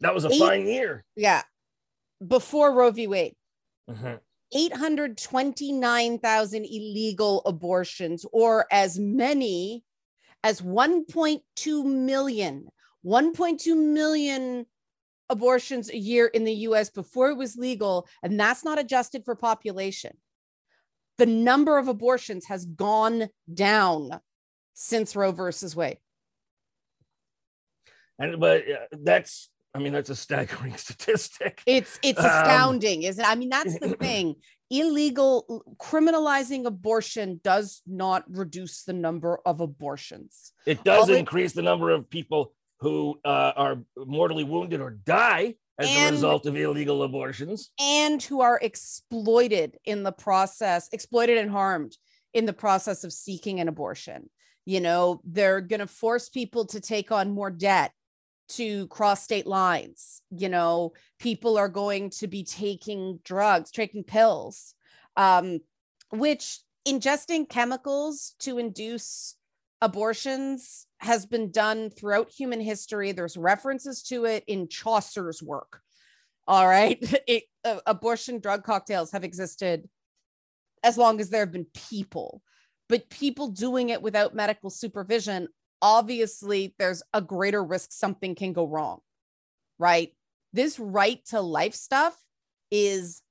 [0.00, 1.04] That was a Eight- fine year.
[1.14, 1.42] Yeah.
[2.26, 3.06] Before Roe v.
[3.06, 3.36] Wade.
[3.88, 4.20] Mhm.
[4.56, 9.84] 829,000 illegal abortions, or as many
[10.42, 12.68] as 1.2 million,
[13.04, 14.64] 1.2 million
[15.28, 19.34] abortions a year in the US before it was legal, and that's not adjusted for
[19.36, 20.16] population.
[21.18, 24.20] The number of abortions has gone down
[24.74, 25.98] since Roe versus Wade.
[28.18, 31.62] And but uh, that's I mean that's a staggering statistic.
[31.66, 33.28] It's it's Um, astounding, isn't it?
[33.28, 34.36] I mean, that's the thing.
[34.70, 40.52] Illegal criminalizing abortion does not reduce the number of abortions.
[40.66, 44.90] It does All it- increase the number of people who uh, are mortally wounded or
[44.90, 47.70] die as a result of illegal abortions.
[47.78, 51.96] and who are exploited in the process, exploited and harmed
[52.34, 54.28] in the process of seeking an abortion.
[54.64, 57.92] You know, they're going to force people to take on more debt
[58.50, 60.22] to cross state lines.
[60.30, 64.74] You know, people are going to be taking drugs, taking pills,
[65.16, 65.60] um,
[66.10, 69.36] which ingesting chemicals to induce
[69.80, 73.12] abortions has been done throughout human history.
[73.12, 75.80] There's references to it in Chaucer's work.
[76.46, 76.98] All right.
[77.26, 79.88] It, uh, abortion drug cocktails have existed
[80.84, 82.40] as long as there have been people,
[82.88, 85.48] but people doing it without medical supervision,
[85.80, 89.00] obviously, there's a greater risk something can go wrong.
[89.78, 90.12] Right.
[90.52, 92.16] This right to life stuff
[92.70, 93.22] is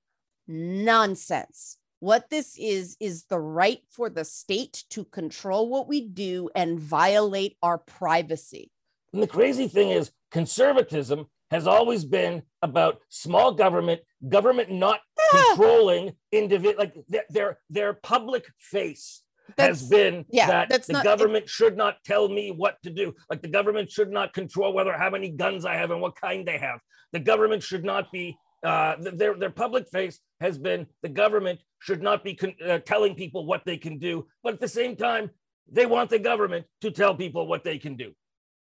[0.48, 1.78] nonsense.
[2.00, 6.80] What this is, is the right for the state to control what we do and
[6.80, 8.72] violate our privacy.
[9.12, 15.00] And the crazy thing is, conservatism has always been about small government, government not
[15.34, 19.22] Ah, controlling individual, like their, their their public face
[19.58, 22.90] That's- has been yeah, that that's the not- government should not tell me what to
[22.90, 23.14] do.
[23.30, 26.48] Like the government should not control whether how many guns I have and what kind
[26.48, 26.80] they have.
[27.12, 28.38] The government should not be.
[28.64, 33.14] Uh, their their public face has been the government should not be con- uh, telling
[33.14, 35.30] people what they can do, but at the same time,
[35.72, 38.12] they want the government to tell people what they can do.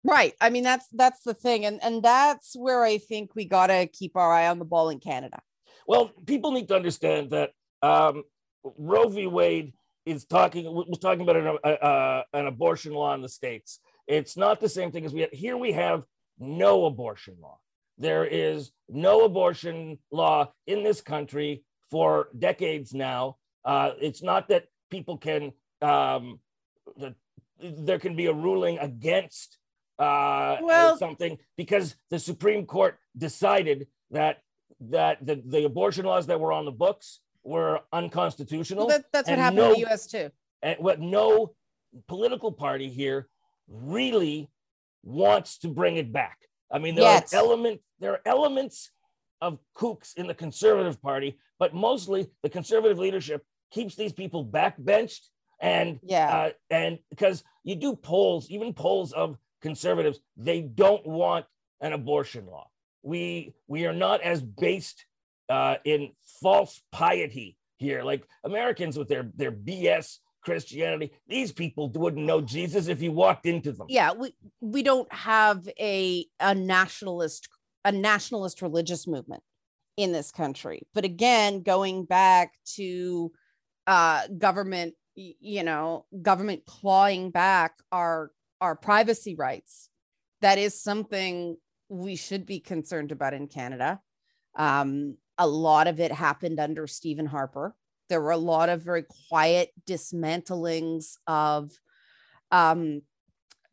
[0.04, 0.34] Right.
[0.42, 1.66] I mean, that's that's the thing.
[1.66, 5.00] And and that's where I think we gotta keep our eye on the ball in
[5.00, 5.40] Canada.
[5.88, 7.52] Well, people need to understand that
[7.82, 8.24] um,
[8.64, 9.26] Roe v.
[9.28, 9.74] Wade
[10.08, 13.80] is talking was talking about an, uh, uh, an abortion law in the states.
[14.08, 15.58] It's not the same thing as we have here.
[15.58, 16.04] We have
[16.40, 17.60] no abortion law.
[17.98, 23.38] There is no abortion law in this country for decades now.
[23.66, 26.40] Uh, it's not that people can um,
[26.98, 27.16] that
[27.60, 29.58] there can be a ruling against
[30.00, 34.38] uh, Well- something because the Supreme Court decided that
[34.80, 38.88] that the, the abortion laws that were on the books were unconstitutional.
[38.88, 40.30] Well, that, that's what happened in the US too.
[40.62, 41.56] and what no
[42.08, 43.30] political party here
[43.68, 44.50] really
[45.04, 46.38] wants to bring it back.
[46.72, 48.92] I mean, there are element there are elements
[49.42, 55.30] of kooks in the conservative party, but mostly the conservative leadership keeps these people backbenched
[55.62, 56.30] and Yeah.
[56.38, 61.46] uh, and because you do polls, even polls of conservatives, they don't want
[61.82, 62.68] an abortion law.
[63.04, 65.06] We we are not as based
[65.50, 71.12] uh, in false piety here, like Americans with their their BS Christianity.
[71.28, 73.88] These people wouldn't know Jesus if you walked into them.
[73.90, 77.50] yeah, we we don't have a a nationalist
[77.86, 79.44] a nationalist religious movement
[79.98, 80.88] in this country.
[80.94, 83.32] But again, going back to
[83.88, 88.32] uh government, you know, government clawing back our
[88.62, 89.90] our privacy rights.
[90.42, 91.58] That is something
[91.90, 94.00] we should be concerned about in Canada.
[94.56, 97.76] Um, a lot of it happened under Stephen Harper.
[98.10, 101.72] There were a lot of very quiet dismantlings of
[102.52, 103.02] um,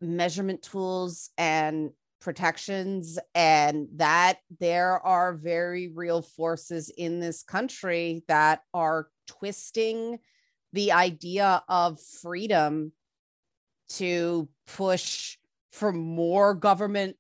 [0.01, 8.63] measurement tools and protections, and that there are very real forces in this country that
[8.73, 10.19] are twisting
[10.73, 12.93] the idea of freedom
[13.89, 15.37] to push
[15.71, 17.17] for more government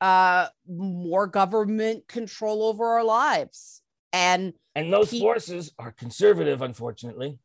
[0.00, 3.82] uh more government control over our lives
[4.12, 7.38] and And those He- forces are conservative, unfortunately.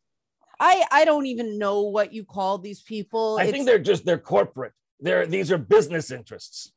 [0.59, 4.05] i i don't even know what you call these people I It's- think they're just
[4.05, 4.73] they're corporate.
[4.99, 6.71] They're these are business interests.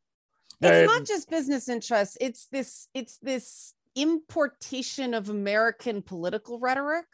[0.61, 7.07] They're- it's not just business interests it's this it's this importation of american political rhetoric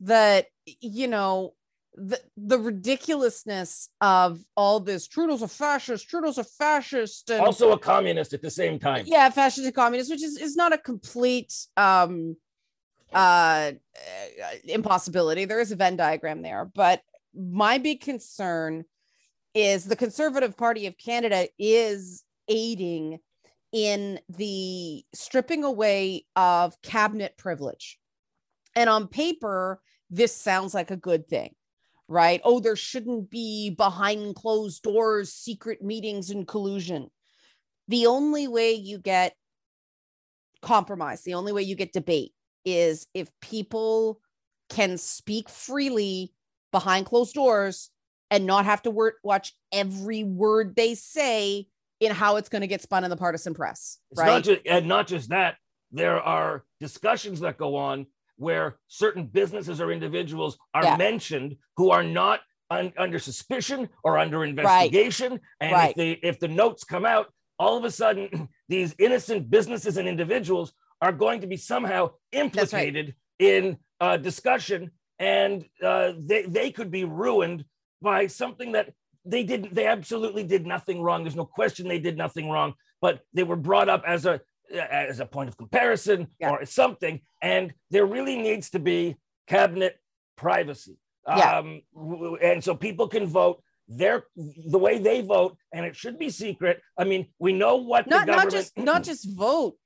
[0.00, 0.46] that
[0.80, 1.54] you know
[1.96, 7.78] the, the ridiculousness of all this trudeau's a fascist trudeau's a fascist and also a
[7.78, 9.04] communist at the same time.
[9.06, 12.36] yeah fascist and communist which is is not a complete um
[13.14, 13.72] uh uh,
[14.64, 15.44] impossibility.
[15.44, 17.00] There is a venn diagram there but
[17.34, 18.84] my big concern
[19.54, 23.18] is the conservative party of canada is aiding
[23.72, 27.98] in the stripping away of cabinet privilege.
[28.74, 29.80] And on paper
[30.10, 31.55] this sounds like a good thing
[32.08, 32.40] right?
[32.44, 37.10] Oh, there shouldn't be behind closed doors, secret meetings and collusion.
[37.88, 39.34] The only way you get
[40.62, 42.32] compromise, the only way you get debate
[42.64, 44.20] is if people
[44.68, 46.32] can speak freely
[46.72, 47.90] behind closed doors
[48.30, 51.68] and not have to wor- watch every word they say
[52.00, 53.98] in how it's going to get spun in the partisan press.
[54.10, 54.26] It's right.
[54.26, 55.56] not just, and not just that,
[55.92, 58.06] there are discussions that go on
[58.36, 60.96] where certain businesses or individuals are Yeah.
[60.96, 65.40] mentioned who are not un- under suspicion or under investigation.
[65.60, 65.90] And Right.
[65.90, 70.08] if the if the notes come out, all of a sudden these innocent businesses and
[70.08, 76.90] individuals are going to be somehow implicated in uh, discussion, and uh, they they could
[76.90, 77.64] be ruined
[78.02, 78.92] by something that
[79.24, 79.74] they didn't.
[79.74, 81.22] They absolutely did nothing wrong.
[81.24, 84.40] There's no question they did nothing wrong, but they were brought up as a
[84.74, 86.50] as a point of comparison Yeah.
[86.50, 87.20] or something.
[87.42, 89.98] And there really needs to be cabinet
[90.36, 90.98] privacy.
[91.26, 91.58] Yeah.
[91.58, 91.82] Um,
[92.42, 96.80] and so people can vote their the way they vote, and it should be secret.
[96.98, 99.76] I mean, we know what not the not just not just vote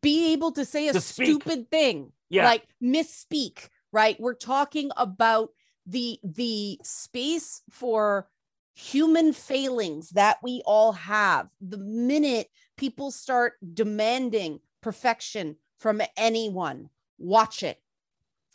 [0.00, 2.44] be able to say a To stupid thing Yeah.
[2.46, 5.50] like misspeak right we're talking about
[5.86, 8.28] the the space for
[8.74, 17.62] human failings that we all have the minute people start demanding perfection from anyone watch
[17.62, 17.80] it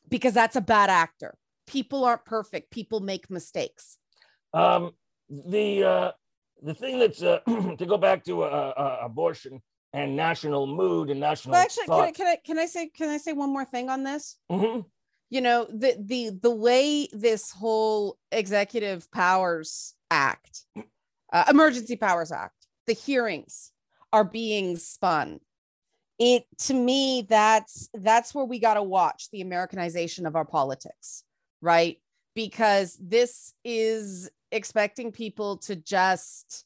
[0.09, 3.97] because that's a bad actor people aren't perfect people make mistakes
[4.53, 4.91] Um,
[5.29, 6.11] the uh,
[6.61, 7.39] the thing that's uh,
[7.77, 9.61] to go back to uh, uh, abortion
[9.93, 11.53] and national mood and national.
[11.53, 12.15] well actually can I, thought.
[12.15, 14.83] can I can i say can i say one more thing on this Mhm.
[15.29, 20.65] you know the the the way this whole executive powers act
[21.33, 23.71] uh, emergency powers act the hearings
[24.11, 25.39] are being spun.
[26.17, 31.23] It to me that's that's where we got to watch the americanization of our politics
[31.61, 31.97] right?
[32.35, 36.65] Because this is expecting people to just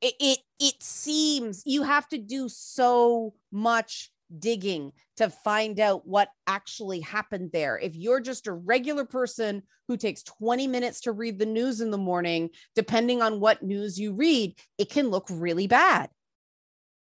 [0.00, 6.28] it, it it seems you have to do so much digging to find out what
[6.46, 7.78] actually happened there.
[7.78, 11.90] If you're just a regular person who takes 20 minutes to read the news in
[11.90, 16.10] the morning, depending on what news you read, it can look really bad.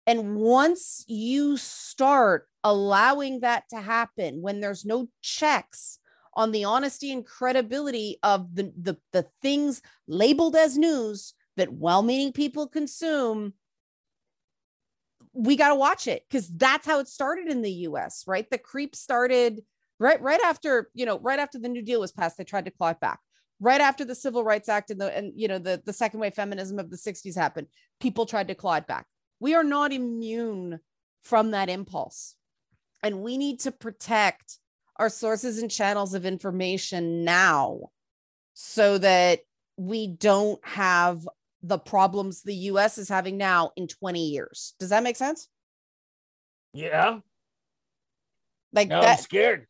[0.07, 5.99] And once you start allowing that to happen, when there's no checks
[6.33, 12.01] on the honesty and credibility of the, the, the things labeled as news that well
[12.01, 13.53] meaning people consume,
[15.39, 18.45] we got to watch it because that's how it started in the US, right?
[18.51, 19.61] The creep started
[19.97, 22.71] right right after, you know, right after the New Deal was passed, they tried to
[22.71, 23.19] claw it back.
[23.61, 26.33] Right after the Civil Rights Act and the and you know the, the second wave
[26.33, 27.67] feminism of the 60s happened,
[28.01, 29.05] people tried to claw it back.
[29.39, 30.79] We are not immune
[31.23, 32.35] from that impulse.
[33.01, 34.57] And we need to protect
[34.97, 37.91] our sources and channels of information now
[38.53, 39.39] so that
[39.77, 41.25] we don't have
[41.61, 44.73] the problems the US is having now in 20 years.
[44.79, 45.47] Does that make sense?
[46.73, 47.19] Yeah.
[48.73, 49.67] Like Now I'm that scared.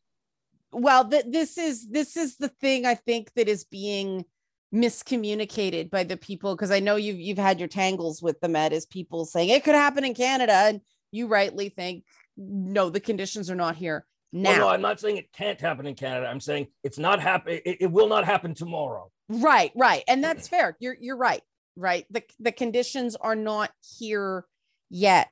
[0.72, 4.24] well th- this is this is the thing I think that is being
[4.72, 8.72] miscommunicated by the people because I know you've you've had your tangles with the Ed
[8.72, 10.80] is people saying it could happen in Canada and
[11.10, 12.04] you rightly think
[12.36, 14.50] no the conditions are not here now.
[14.50, 16.26] Well, no, I'm not saying it can't happen in Canada.
[16.28, 17.60] I'm saying it's not happen.
[17.64, 19.10] It, it will not happen tomorrow.
[19.28, 20.04] Right, right.
[20.06, 20.76] And that's fair.
[20.78, 21.42] You're you're right.
[21.80, 22.04] Right.
[22.10, 24.44] The the conditions are not here
[24.90, 25.30] yet.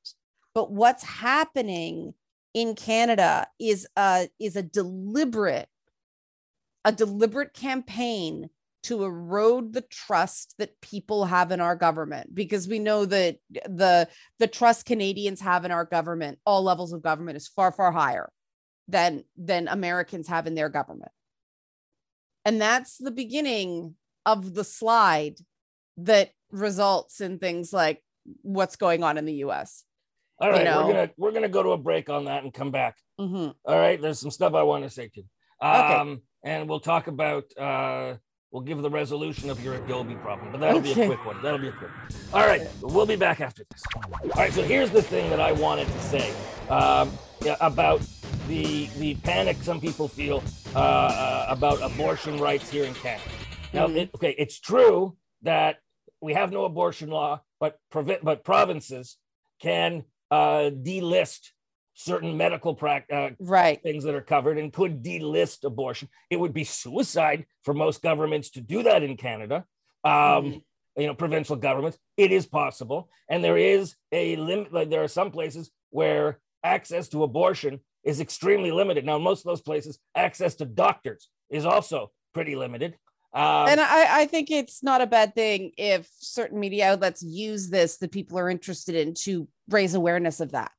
[0.55, 2.14] But what's happening
[2.55, 5.68] in Canada is a is a deliberate
[6.86, 8.49] a deliberate campaign
[8.84, 13.36] to erode the trust that people have in our government because we know that
[13.66, 17.92] the the trust Canadians have in our government all levels of government is far far
[17.92, 18.32] higher
[18.88, 21.12] than than Americans have in their government.
[22.46, 25.36] And that's the beginning of the slide
[25.99, 28.03] that results in things like
[28.42, 29.84] what's going on in the US.
[30.40, 30.86] All right, know.
[30.86, 32.96] we're gonna we're gonna go to a break on that and come back.
[33.20, 33.55] Mhm.
[33.64, 35.26] All right, there's some stuff I want to say to you.
[35.62, 35.94] Okay.
[35.94, 38.14] Um, and we'll talk about uh,
[38.53, 41.42] we'll give the resolution of your Adobe problem, but that'll be a quick one.
[41.42, 41.90] That'll be a quick.
[41.90, 42.42] One.
[42.42, 43.82] All right, we'll be back after this.
[43.96, 46.32] All right, so here's the thing that I wanted to say
[46.70, 47.11] um,
[47.61, 48.01] about
[48.46, 50.42] the the panic some people feel
[50.76, 53.30] uh, uh, about abortion rights here in Canada.
[53.72, 53.96] Now, Mhm.
[53.96, 55.78] it, okay, it's true that
[56.21, 59.16] we have no abortion law, but provi- but provinces
[59.61, 61.51] can uh, delist
[61.95, 63.83] certain medical prac- uh, Right.
[63.83, 66.09] things that are covered and could delist abortion.
[66.31, 69.64] It would be suicide for most governments to do that in Canada.
[70.05, 70.62] Um, Mhm.
[70.97, 71.97] You know, provincial governments.
[72.16, 74.73] It is possible, and there is a limit.
[74.73, 79.05] Like there are some places where access to abortion is extremely limited.
[79.05, 82.97] Now, in most of those places, access to doctors is also pretty limited.
[83.35, 87.68] Um, and I, I think it's not a bad thing if certain media outlets use
[87.68, 90.72] this that people are interested in to raise awareness of that.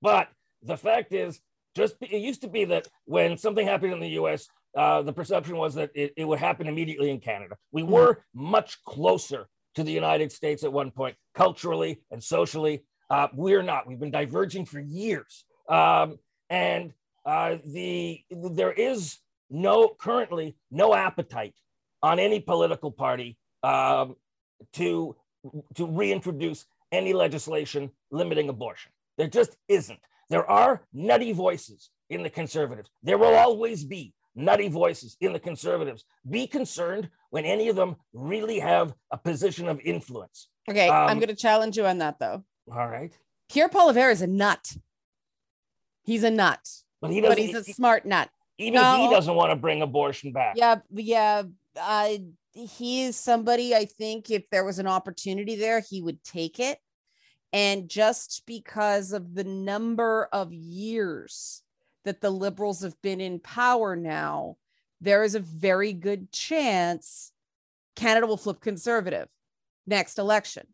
[0.00, 0.28] But
[0.62, 1.40] the fact is,
[1.76, 5.56] just it used to be that when something happened in the U.S., uh, the perception
[5.56, 7.56] was that it, it, would happen immediately in Canada.
[7.70, 7.92] We mm-hmm.
[7.92, 12.84] were much closer to the United States at one point, culturally and socially.
[13.10, 13.86] Uh, we're not.
[13.86, 16.18] We've been diverging for years, um,
[16.50, 16.92] and
[17.24, 19.18] uh, the there is
[19.50, 21.54] no currently no appetite
[22.02, 24.16] on any political party um,
[24.74, 25.16] to
[25.74, 28.92] to reintroduce any legislation limiting abortion.
[29.18, 29.98] There just isn't.
[30.30, 32.90] There are nutty voices in the conservatives.
[33.02, 36.04] There will always be nutty voices in the conservatives.
[36.28, 40.48] Be concerned when any of them really have a position of influence.
[40.68, 42.44] Okay, um, I'm going to challenge you on that though.
[42.70, 43.12] All right.
[43.50, 44.76] Pierre Poilievre is a nut.
[46.04, 46.60] He's a nut,
[47.00, 47.20] but he.
[47.20, 48.28] But he's a he, smart nut.
[48.58, 50.54] Even no, he doesn't want to bring abortion back.
[50.56, 51.42] Yeah, yeah.
[51.80, 52.08] Uh,
[52.52, 56.78] he is somebody I think if there was an opportunity there, he would take it.
[57.52, 61.62] And just because of the number of years
[62.04, 64.56] that the liberals have been in power now,
[65.00, 67.32] there is a very good chance
[67.94, 69.28] Canada will flip conservative
[69.86, 70.66] next election.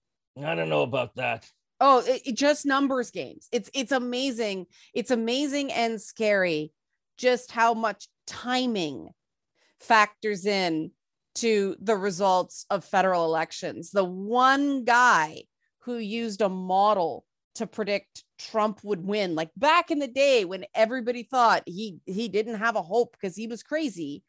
[0.45, 1.51] I don't know about that.
[1.81, 3.49] Oh, it, it just numbers games.
[3.53, 4.67] It's it's amazing.
[4.95, 6.73] It's amazing and scary
[7.17, 9.09] just how much timing
[9.81, 10.91] factors in
[11.37, 13.91] to the results of federal elections.
[13.91, 15.45] The one guy
[15.81, 17.25] who used a model
[17.55, 19.35] to predict Trump would win.
[19.35, 23.37] Like back in the day when everybody thought he he didn't have a hope because
[23.37, 24.23] he was crazy.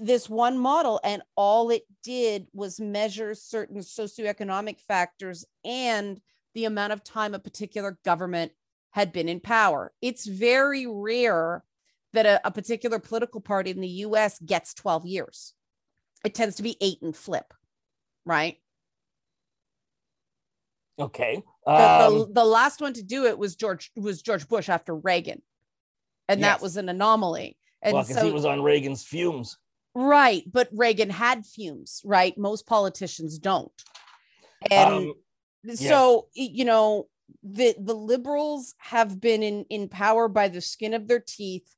[0.00, 6.20] This one model, and all it did was measure certain socioeconomic factors and
[6.54, 8.52] the amount of time a particular government
[8.90, 9.92] had been in power.
[10.00, 11.64] It's very rare
[12.16, 15.52] that a, a particular political party in the US gets 12 years.
[16.24, 17.52] It tends to be eight and flip,
[18.24, 18.56] right?
[20.98, 21.42] Okay.
[21.66, 24.94] Um, the, the, the, last one to do it was George was George Bush after
[24.94, 25.42] Reagan,
[26.28, 26.48] and yes.
[26.48, 27.58] that was an anomaly.
[27.82, 29.58] And well, so, he was on Reagan's fumes.
[29.94, 32.00] Right, but Reagan had fumes.
[32.04, 33.70] Right, most politicians don't.
[34.70, 35.14] And um,
[35.74, 36.50] so yes.
[36.50, 37.08] you know
[37.42, 41.75] the the liberals have been in in power by the skin of their teeth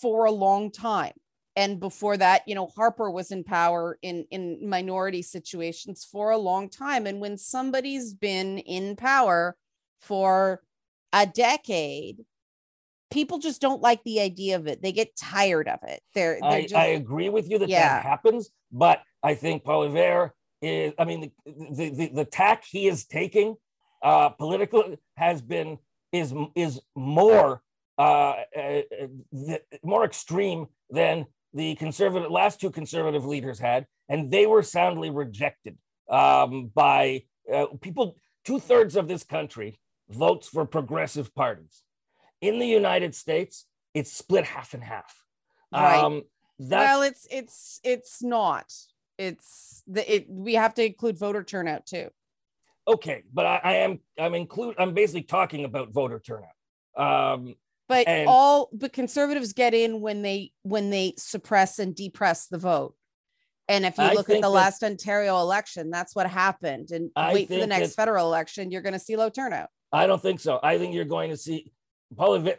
[0.00, 1.12] for a long time.
[1.56, 6.38] And before that you know harper was in power in in minority situations for a
[6.38, 7.06] long time.
[7.06, 9.56] And when somebody's been in power
[10.00, 10.62] for
[11.12, 12.24] a decade
[13.10, 14.80] people just don't like the idea of it.
[14.80, 16.00] They get tired of it.
[16.14, 17.94] They're, they're I, just, I agree with you that yeah.
[17.94, 20.30] that happens but i think Poilievre
[20.62, 21.30] is i mean the,
[21.72, 23.56] the, the, the tack he is taking
[24.02, 25.78] uh political has been
[26.12, 27.62] is is more
[28.00, 34.46] uh, uh, uh more extreme than the conservative last two conservative leaders had, and they
[34.46, 35.76] were soundly rejected
[36.08, 38.16] um, by uh, people.
[38.42, 39.78] Two thirds of this country
[40.08, 41.82] votes for progressive parties.
[42.40, 45.14] In the United States, it's split half and half.
[45.72, 46.02] Right.
[46.02, 46.22] Um,
[46.58, 48.72] well, it's it's it's not.
[49.18, 50.26] It's the it.
[50.28, 52.08] We have to include voter turnout too.
[52.88, 56.56] Okay, but I, I am I'm include I'm basically talking about voter turnout.
[56.96, 57.54] Um,
[57.90, 62.56] but and, all but conservatives get in when they when they suppress and depress the
[62.56, 62.94] vote.
[63.68, 66.92] And if you I look at the that, last ontario election that's what happened.
[66.92, 69.70] And I wait for the next that, federal election you're going to see low turnout.
[69.92, 70.60] I don't think so.
[70.62, 71.72] I think you're going to see
[72.14, 72.58] Poilievre,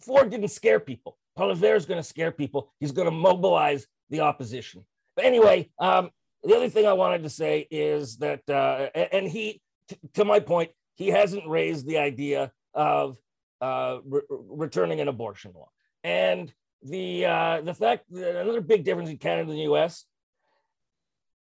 [0.00, 1.18] ford didn't scare people.
[1.38, 2.72] Poilievre is going to scare people.
[2.80, 4.86] He's going to mobilize the opposition.
[5.14, 6.10] But anyway um,
[6.42, 10.40] the other thing i wanted to say is that uh, and he t- to my
[10.40, 13.18] point he hasn't raised the idea of
[13.64, 15.70] uh, re- returning an abortion law.
[16.02, 16.52] And
[16.82, 20.04] the uh, the fact that another big difference in Canada and the U.S.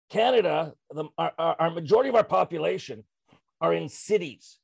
[0.09, 3.03] Canada, the, our, our majority of our population
[3.59, 4.59] are in cities,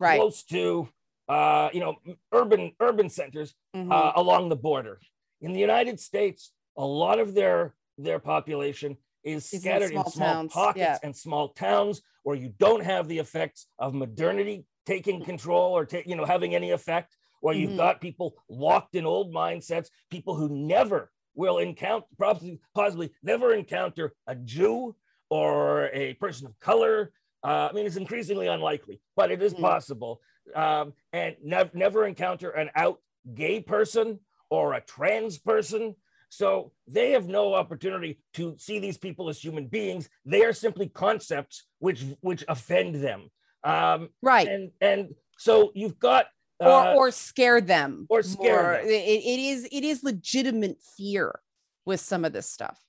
[0.00, 0.88] right, close to
[1.28, 1.96] uh, you know
[2.32, 3.92] urban urban centers mm-hmm.
[3.92, 4.98] uh, along the border.
[5.40, 10.48] In the United States, a lot of their their population is scattered in small, in
[10.50, 10.98] small pockets yeah.
[11.04, 16.06] and small towns where you don't have the effects of modernity taking control or ta-
[16.06, 17.78] you know having any effect or you've mm-hmm.
[17.78, 24.14] got people locked in old mindsets people who never will encounter probably possibly never encounter
[24.26, 24.94] a jew
[25.28, 27.12] or a person of color.
[27.44, 29.62] Uh, i mean it's increasingly unlikely but it is mm-hmm.
[29.62, 30.20] possible.
[30.54, 33.00] Um, and ne- never encounter an out
[33.34, 35.96] gay person or a trans person.
[36.28, 40.08] So they have no opportunity to see these people as human beings.
[40.24, 43.30] They are simply concepts which which offend them
[43.66, 44.46] um, right.
[44.46, 46.26] And and so you've got
[46.62, 48.88] uh, or or scare them or scare them.
[48.88, 51.40] It, it is it is legitimate fear
[51.84, 52.80] with some of this stuff.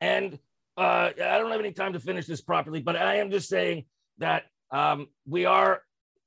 [0.00, 0.38] And
[0.76, 3.84] uh, I don't have any time to finish this properly, but I am just saying
[4.18, 5.82] that um, we are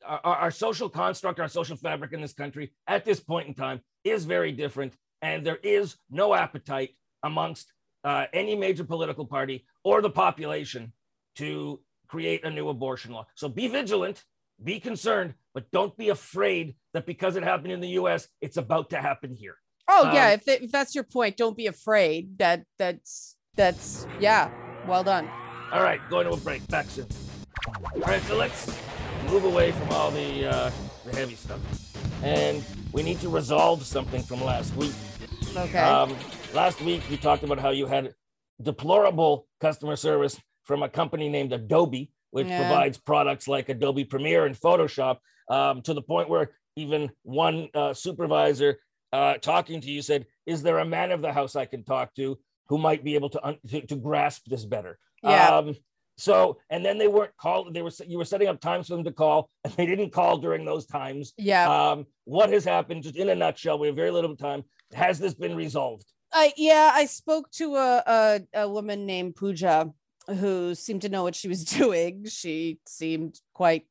[0.05, 3.81] our, our, social construct, our social fabric in this country at this point in time
[4.03, 6.91] is very different, and there is no appetite
[7.21, 7.71] amongst
[8.03, 10.93] uh, any major political party or the population
[11.35, 11.79] to
[12.09, 13.25] create a new abortion law.
[13.35, 14.23] So be vigilant,
[14.61, 18.89] be concerned, but don't be afraid that because it happened in the U.S., it's about
[18.89, 19.55] to happen here.
[19.87, 22.37] Oh um, yeah, if, if that's your point, don't be afraid.
[22.37, 24.51] That that's that's yeah.
[24.87, 25.29] Well done.
[25.71, 26.67] All right, going to a break.
[26.67, 27.07] Back soon.
[27.67, 28.67] All right, so let's
[29.29, 30.71] move away from all the uh,
[31.05, 31.59] the heavy stuff,
[32.23, 34.93] and we need to resolve something from last week.
[35.55, 35.79] Okay.
[35.79, 36.15] Um,
[36.53, 38.13] last week we talked about how you had
[38.61, 40.39] deplorable customer service
[40.69, 42.59] from a company named Adobe, which yeah.
[42.59, 45.17] provides products like Adobe Premiere and Photoshop,
[45.49, 48.77] um, to the point where even one uh, supervisor
[49.11, 52.13] uh, talking to you said, "Is there a man of the house I can talk
[52.17, 55.57] to who might be able to un- to, to, grasp this better?" Yeah.
[55.57, 55.75] Um,
[56.17, 57.73] so, and then they weren't called.
[57.73, 60.37] They were you were setting up times for them to call, and they didn't call
[60.37, 61.33] during those times.
[61.35, 61.65] Yeah.
[61.67, 63.01] Um, what has happened?
[63.01, 64.63] Just in a nutshell, we have very little time.
[64.93, 66.05] Has this been resolved?
[66.31, 69.91] Uh, yeah, I spoke to a, a a woman named Pooja
[70.35, 72.25] who seemed to know what she was doing.
[72.25, 73.85] She seemed quite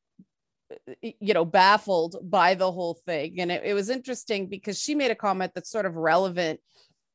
[1.00, 3.40] you know baffled by the whole thing.
[3.40, 6.60] And it, it was interesting because she made a comment that's sort of relevant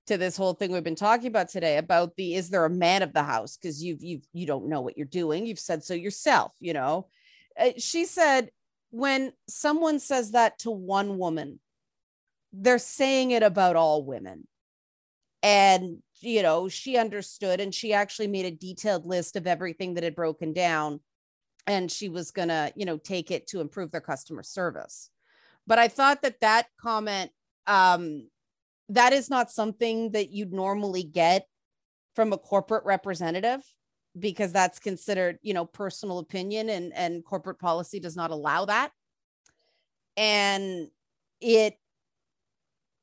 [0.08, 3.04] to this whole thing we've been talking about today about the is there a man
[3.04, 3.58] of the house?
[3.58, 5.46] Because you've you've you don't know what you're doing.
[5.46, 7.08] You've said so yourself you know?
[7.60, 8.50] Uh, she said
[8.90, 11.60] when someone says that to one woman
[12.54, 14.48] they're saying it about all women.
[15.42, 20.04] And you know she understood and she actually made a detailed list of everything that
[20.04, 21.00] had broken down
[21.68, 25.10] and she was going to you know take it to improve their customer service.
[25.66, 27.32] But i thought that that comment
[27.68, 28.28] um
[28.90, 31.48] that is not something that you'd normally get
[32.16, 33.62] from a corporate representative
[34.18, 38.92] because that's considered you know personal opinion and and corporate policy does not allow that.
[40.16, 40.90] And
[41.42, 41.78] it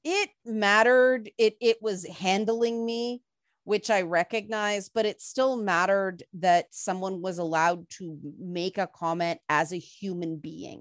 [0.04, 3.22] it mattered it it was handling me
[3.64, 9.38] which i recognize but it still mattered that someone was allowed to make a comment
[9.48, 10.80] as a human being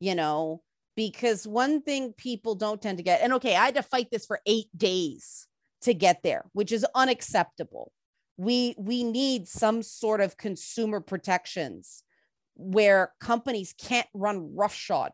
[0.00, 0.62] you know
[0.96, 4.26] because one thing people don't tend to get, and okay, I had to fight this
[4.26, 5.46] for eight days
[5.82, 7.92] to get there, which is unacceptable.
[8.36, 12.02] We we need some sort of consumer protections
[12.56, 15.12] where companies can't run roughshod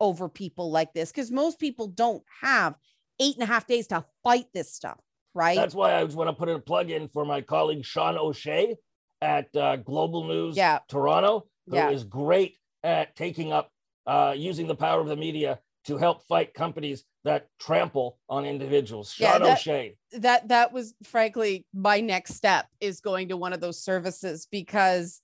[0.00, 2.74] over people like this because most people don't have
[3.20, 5.00] eight and a half days to fight this stuff,
[5.34, 5.56] right?
[5.56, 8.16] That's why I was want to put in a plug in for my colleague Sean
[8.16, 8.76] O'Shea
[9.20, 10.80] at uh, Global News yeah.
[10.88, 11.90] Toronto, who yeah.
[11.90, 13.70] is great at taking up
[14.06, 19.12] uh, using the power of the media to help fight companies that trample on individuals.
[19.12, 19.96] Sean yeah, that, O'Shea.
[20.12, 25.20] That that was frankly my next step is going to one of those services because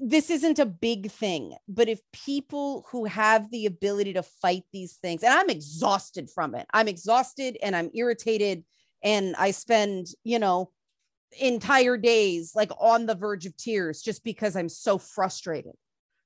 [0.00, 4.94] this isn't a big thing, but if people who have the ability to fight these
[4.94, 8.64] things, and I'm exhausted from it, I'm exhausted and I'm irritated,
[9.02, 10.70] and I spend, you know,
[11.40, 15.74] entire days like on the verge of tears just because I'm so frustrated,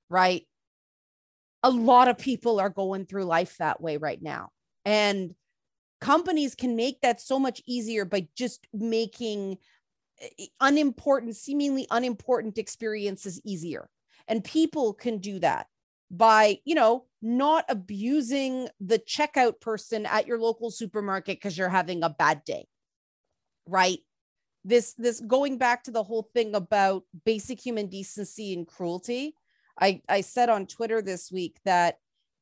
[0.09, 0.47] right?
[1.63, 4.51] a lot of people are going through life that way right now.
[4.85, 5.35] And
[6.01, 9.59] companies can make that so much easier by just making
[10.61, 13.89] unimportant, seemingly unimportant experiences easier.
[14.29, 15.67] And people can do that
[16.11, 22.03] by, you know, not abusing the checkout person at your local supermarket because you're having
[22.03, 22.67] a bad day.
[23.67, 23.99] Right?
[24.65, 29.35] This this going back to the whole thing about basic human decency and cruelty
[29.81, 31.99] I, I said on Twitter this week that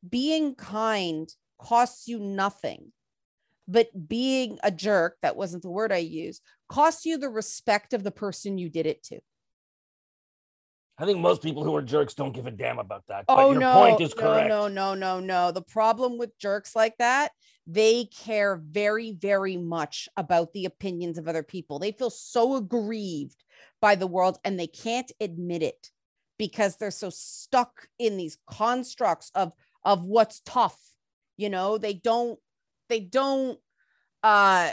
[0.09, 2.93] being kind costs you nothing,
[3.71, 8.03] but being a jerk, that wasn't the word I used, costs you the respect of
[8.03, 9.21] the person you did it to.
[10.99, 13.25] I think most people who are jerks don't give a damn about that.
[13.29, 14.49] Oh no, point is correct.
[14.49, 15.53] No, no, no, no, no.
[15.53, 17.31] The problem with jerks like that,
[17.67, 21.79] they care very, very much about the opinions of other people.
[21.79, 23.43] They feel so aggrieved
[23.81, 25.91] by the world and they can't admit it
[26.39, 29.53] because they're so stuck in these constructs of
[29.85, 30.79] of what's tough
[31.39, 32.39] you know they don't
[32.91, 33.59] they don't
[34.23, 34.71] uh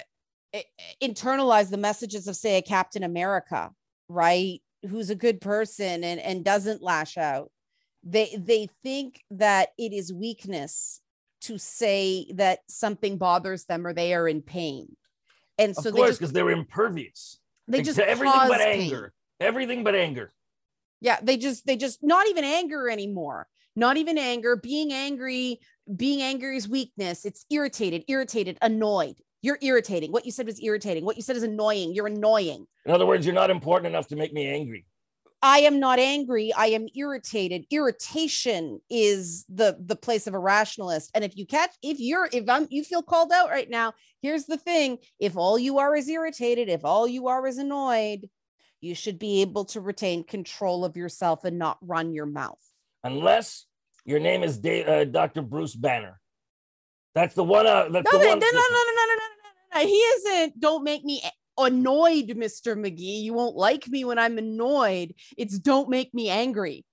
[1.01, 3.71] internalize the messages of say a captain america
[4.09, 4.61] right?
[4.87, 7.51] Who's a good person and and doesn't lash out.
[8.03, 11.01] They they think that it is weakness
[11.41, 14.95] to say that something bothers them or they are in pain.
[15.57, 17.39] And so of course because they are impervious.
[17.67, 19.13] They just everything but anger.
[19.39, 20.33] Everything but anger.
[21.01, 23.47] Yeah, they just they just not even anger anymore.
[23.77, 24.55] Not even anger.
[24.55, 25.59] Being angry,
[25.95, 27.25] being angry is weakness.
[27.25, 29.17] It's irritated, irritated, annoyed.
[29.43, 30.11] You're irritating.
[30.11, 31.05] What you said was irritating.
[31.05, 31.93] What you said is annoying.
[31.93, 32.65] You're annoying.
[32.85, 34.85] In other words, you're not important enough to make me angry.
[35.43, 36.51] I am not angry.
[36.51, 37.67] I am irritated.
[37.69, 41.11] Irritation is the the place of a rationalist.
[41.13, 43.93] And if you catch, if you're, if I'm, you feel called out right now.
[44.23, 48.27] Here's the thing: if all you are is irritated, if all you are is annoyed,
[48.81, 52.57] you should be able to retain control of yourself and not run your mouth.
[53.07, 53.65] Unless
[54.05, 55.41] your name is uh, Dr.
[55.41, 56.19] Bruce Banner.
[57.15, 57.65] That's the one.
[57.65, 58.39] Uh, that's No, the no, no, one.
[58.39, 59.87] no, no, no, no, no, no, no.
[59.87, 60.59] He isn't.
[60.59, 61.21] Don't make me
[61.57, 62.75] annoyed, Mr.
[62.77, 63.21] McGee.
[63.23, 65.15] You won't like me when I'm annoyed.
[65.37, 66.85] It's don't make me angry.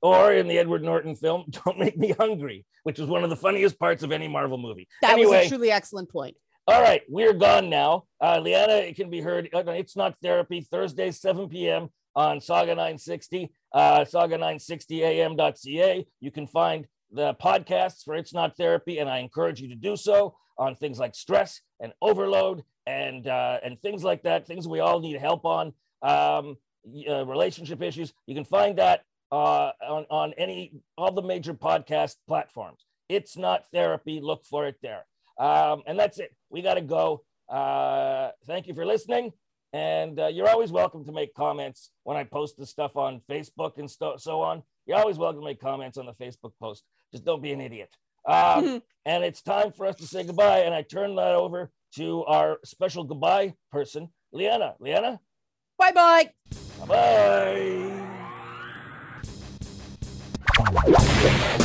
[0.00, 3.36] Or in the Edward Norton film, "Don't Make Me Hungry," which is one of the
[3.36, 4.86] funniest parts of any Marvel movie.
[5.02, 6.36] That anyway, was a truly excellent point.
[6.68, 8.04] All right, we're gone now.
[8.20, 9.48] Uh, Liana it can be heard.
[9.52, 11.88] uh, It's not therapy Thursday, 7 p.m.
[12.18, 16.06] on Saga 960, uh, saga960am.ca.
[16.18, 19.96] You can find the podcasts for It's Not Therapy, and I encourage you to do
[19.96, 24.48] so on things like stress and overload and uh, and things like that.
[24.48, 25.72] Things we all need help on.
[26.02, 26.56] Um,
[27.08, 28.12] uh, relationship issues.
[28.26, 32.84] You can find that uh, on on any all the major podcast platforms.
[33.08, 34.18] It's not therapy.
[34.20, 35.06] Look for it there.
[35.38, 36.34] Um, and that's it.
[36.50, 37.22] We got to go.
[37.48, 39.30] Uh, thank you for listening.
[39.72, 43.76] And uh, you're always welcome to make comments when I post the stuff on Facebook
[43.78, 44.62] and sto- so on.
[44.86, 46.84] You're always welcome to make comments on the Facebook post.
[47.12, 47.90] Just don't be an idiot.
[48.26, 50.60] Um, and it's time for us to say goodbye.
[50.60, 54.74] And I turn that over to our special goodbye person, Liana.
[54.80, 55.20] Liana,
[55.78, 56.30] Bye bye.
[56.86, 56.86] bye
[61.36, 61.58] bye.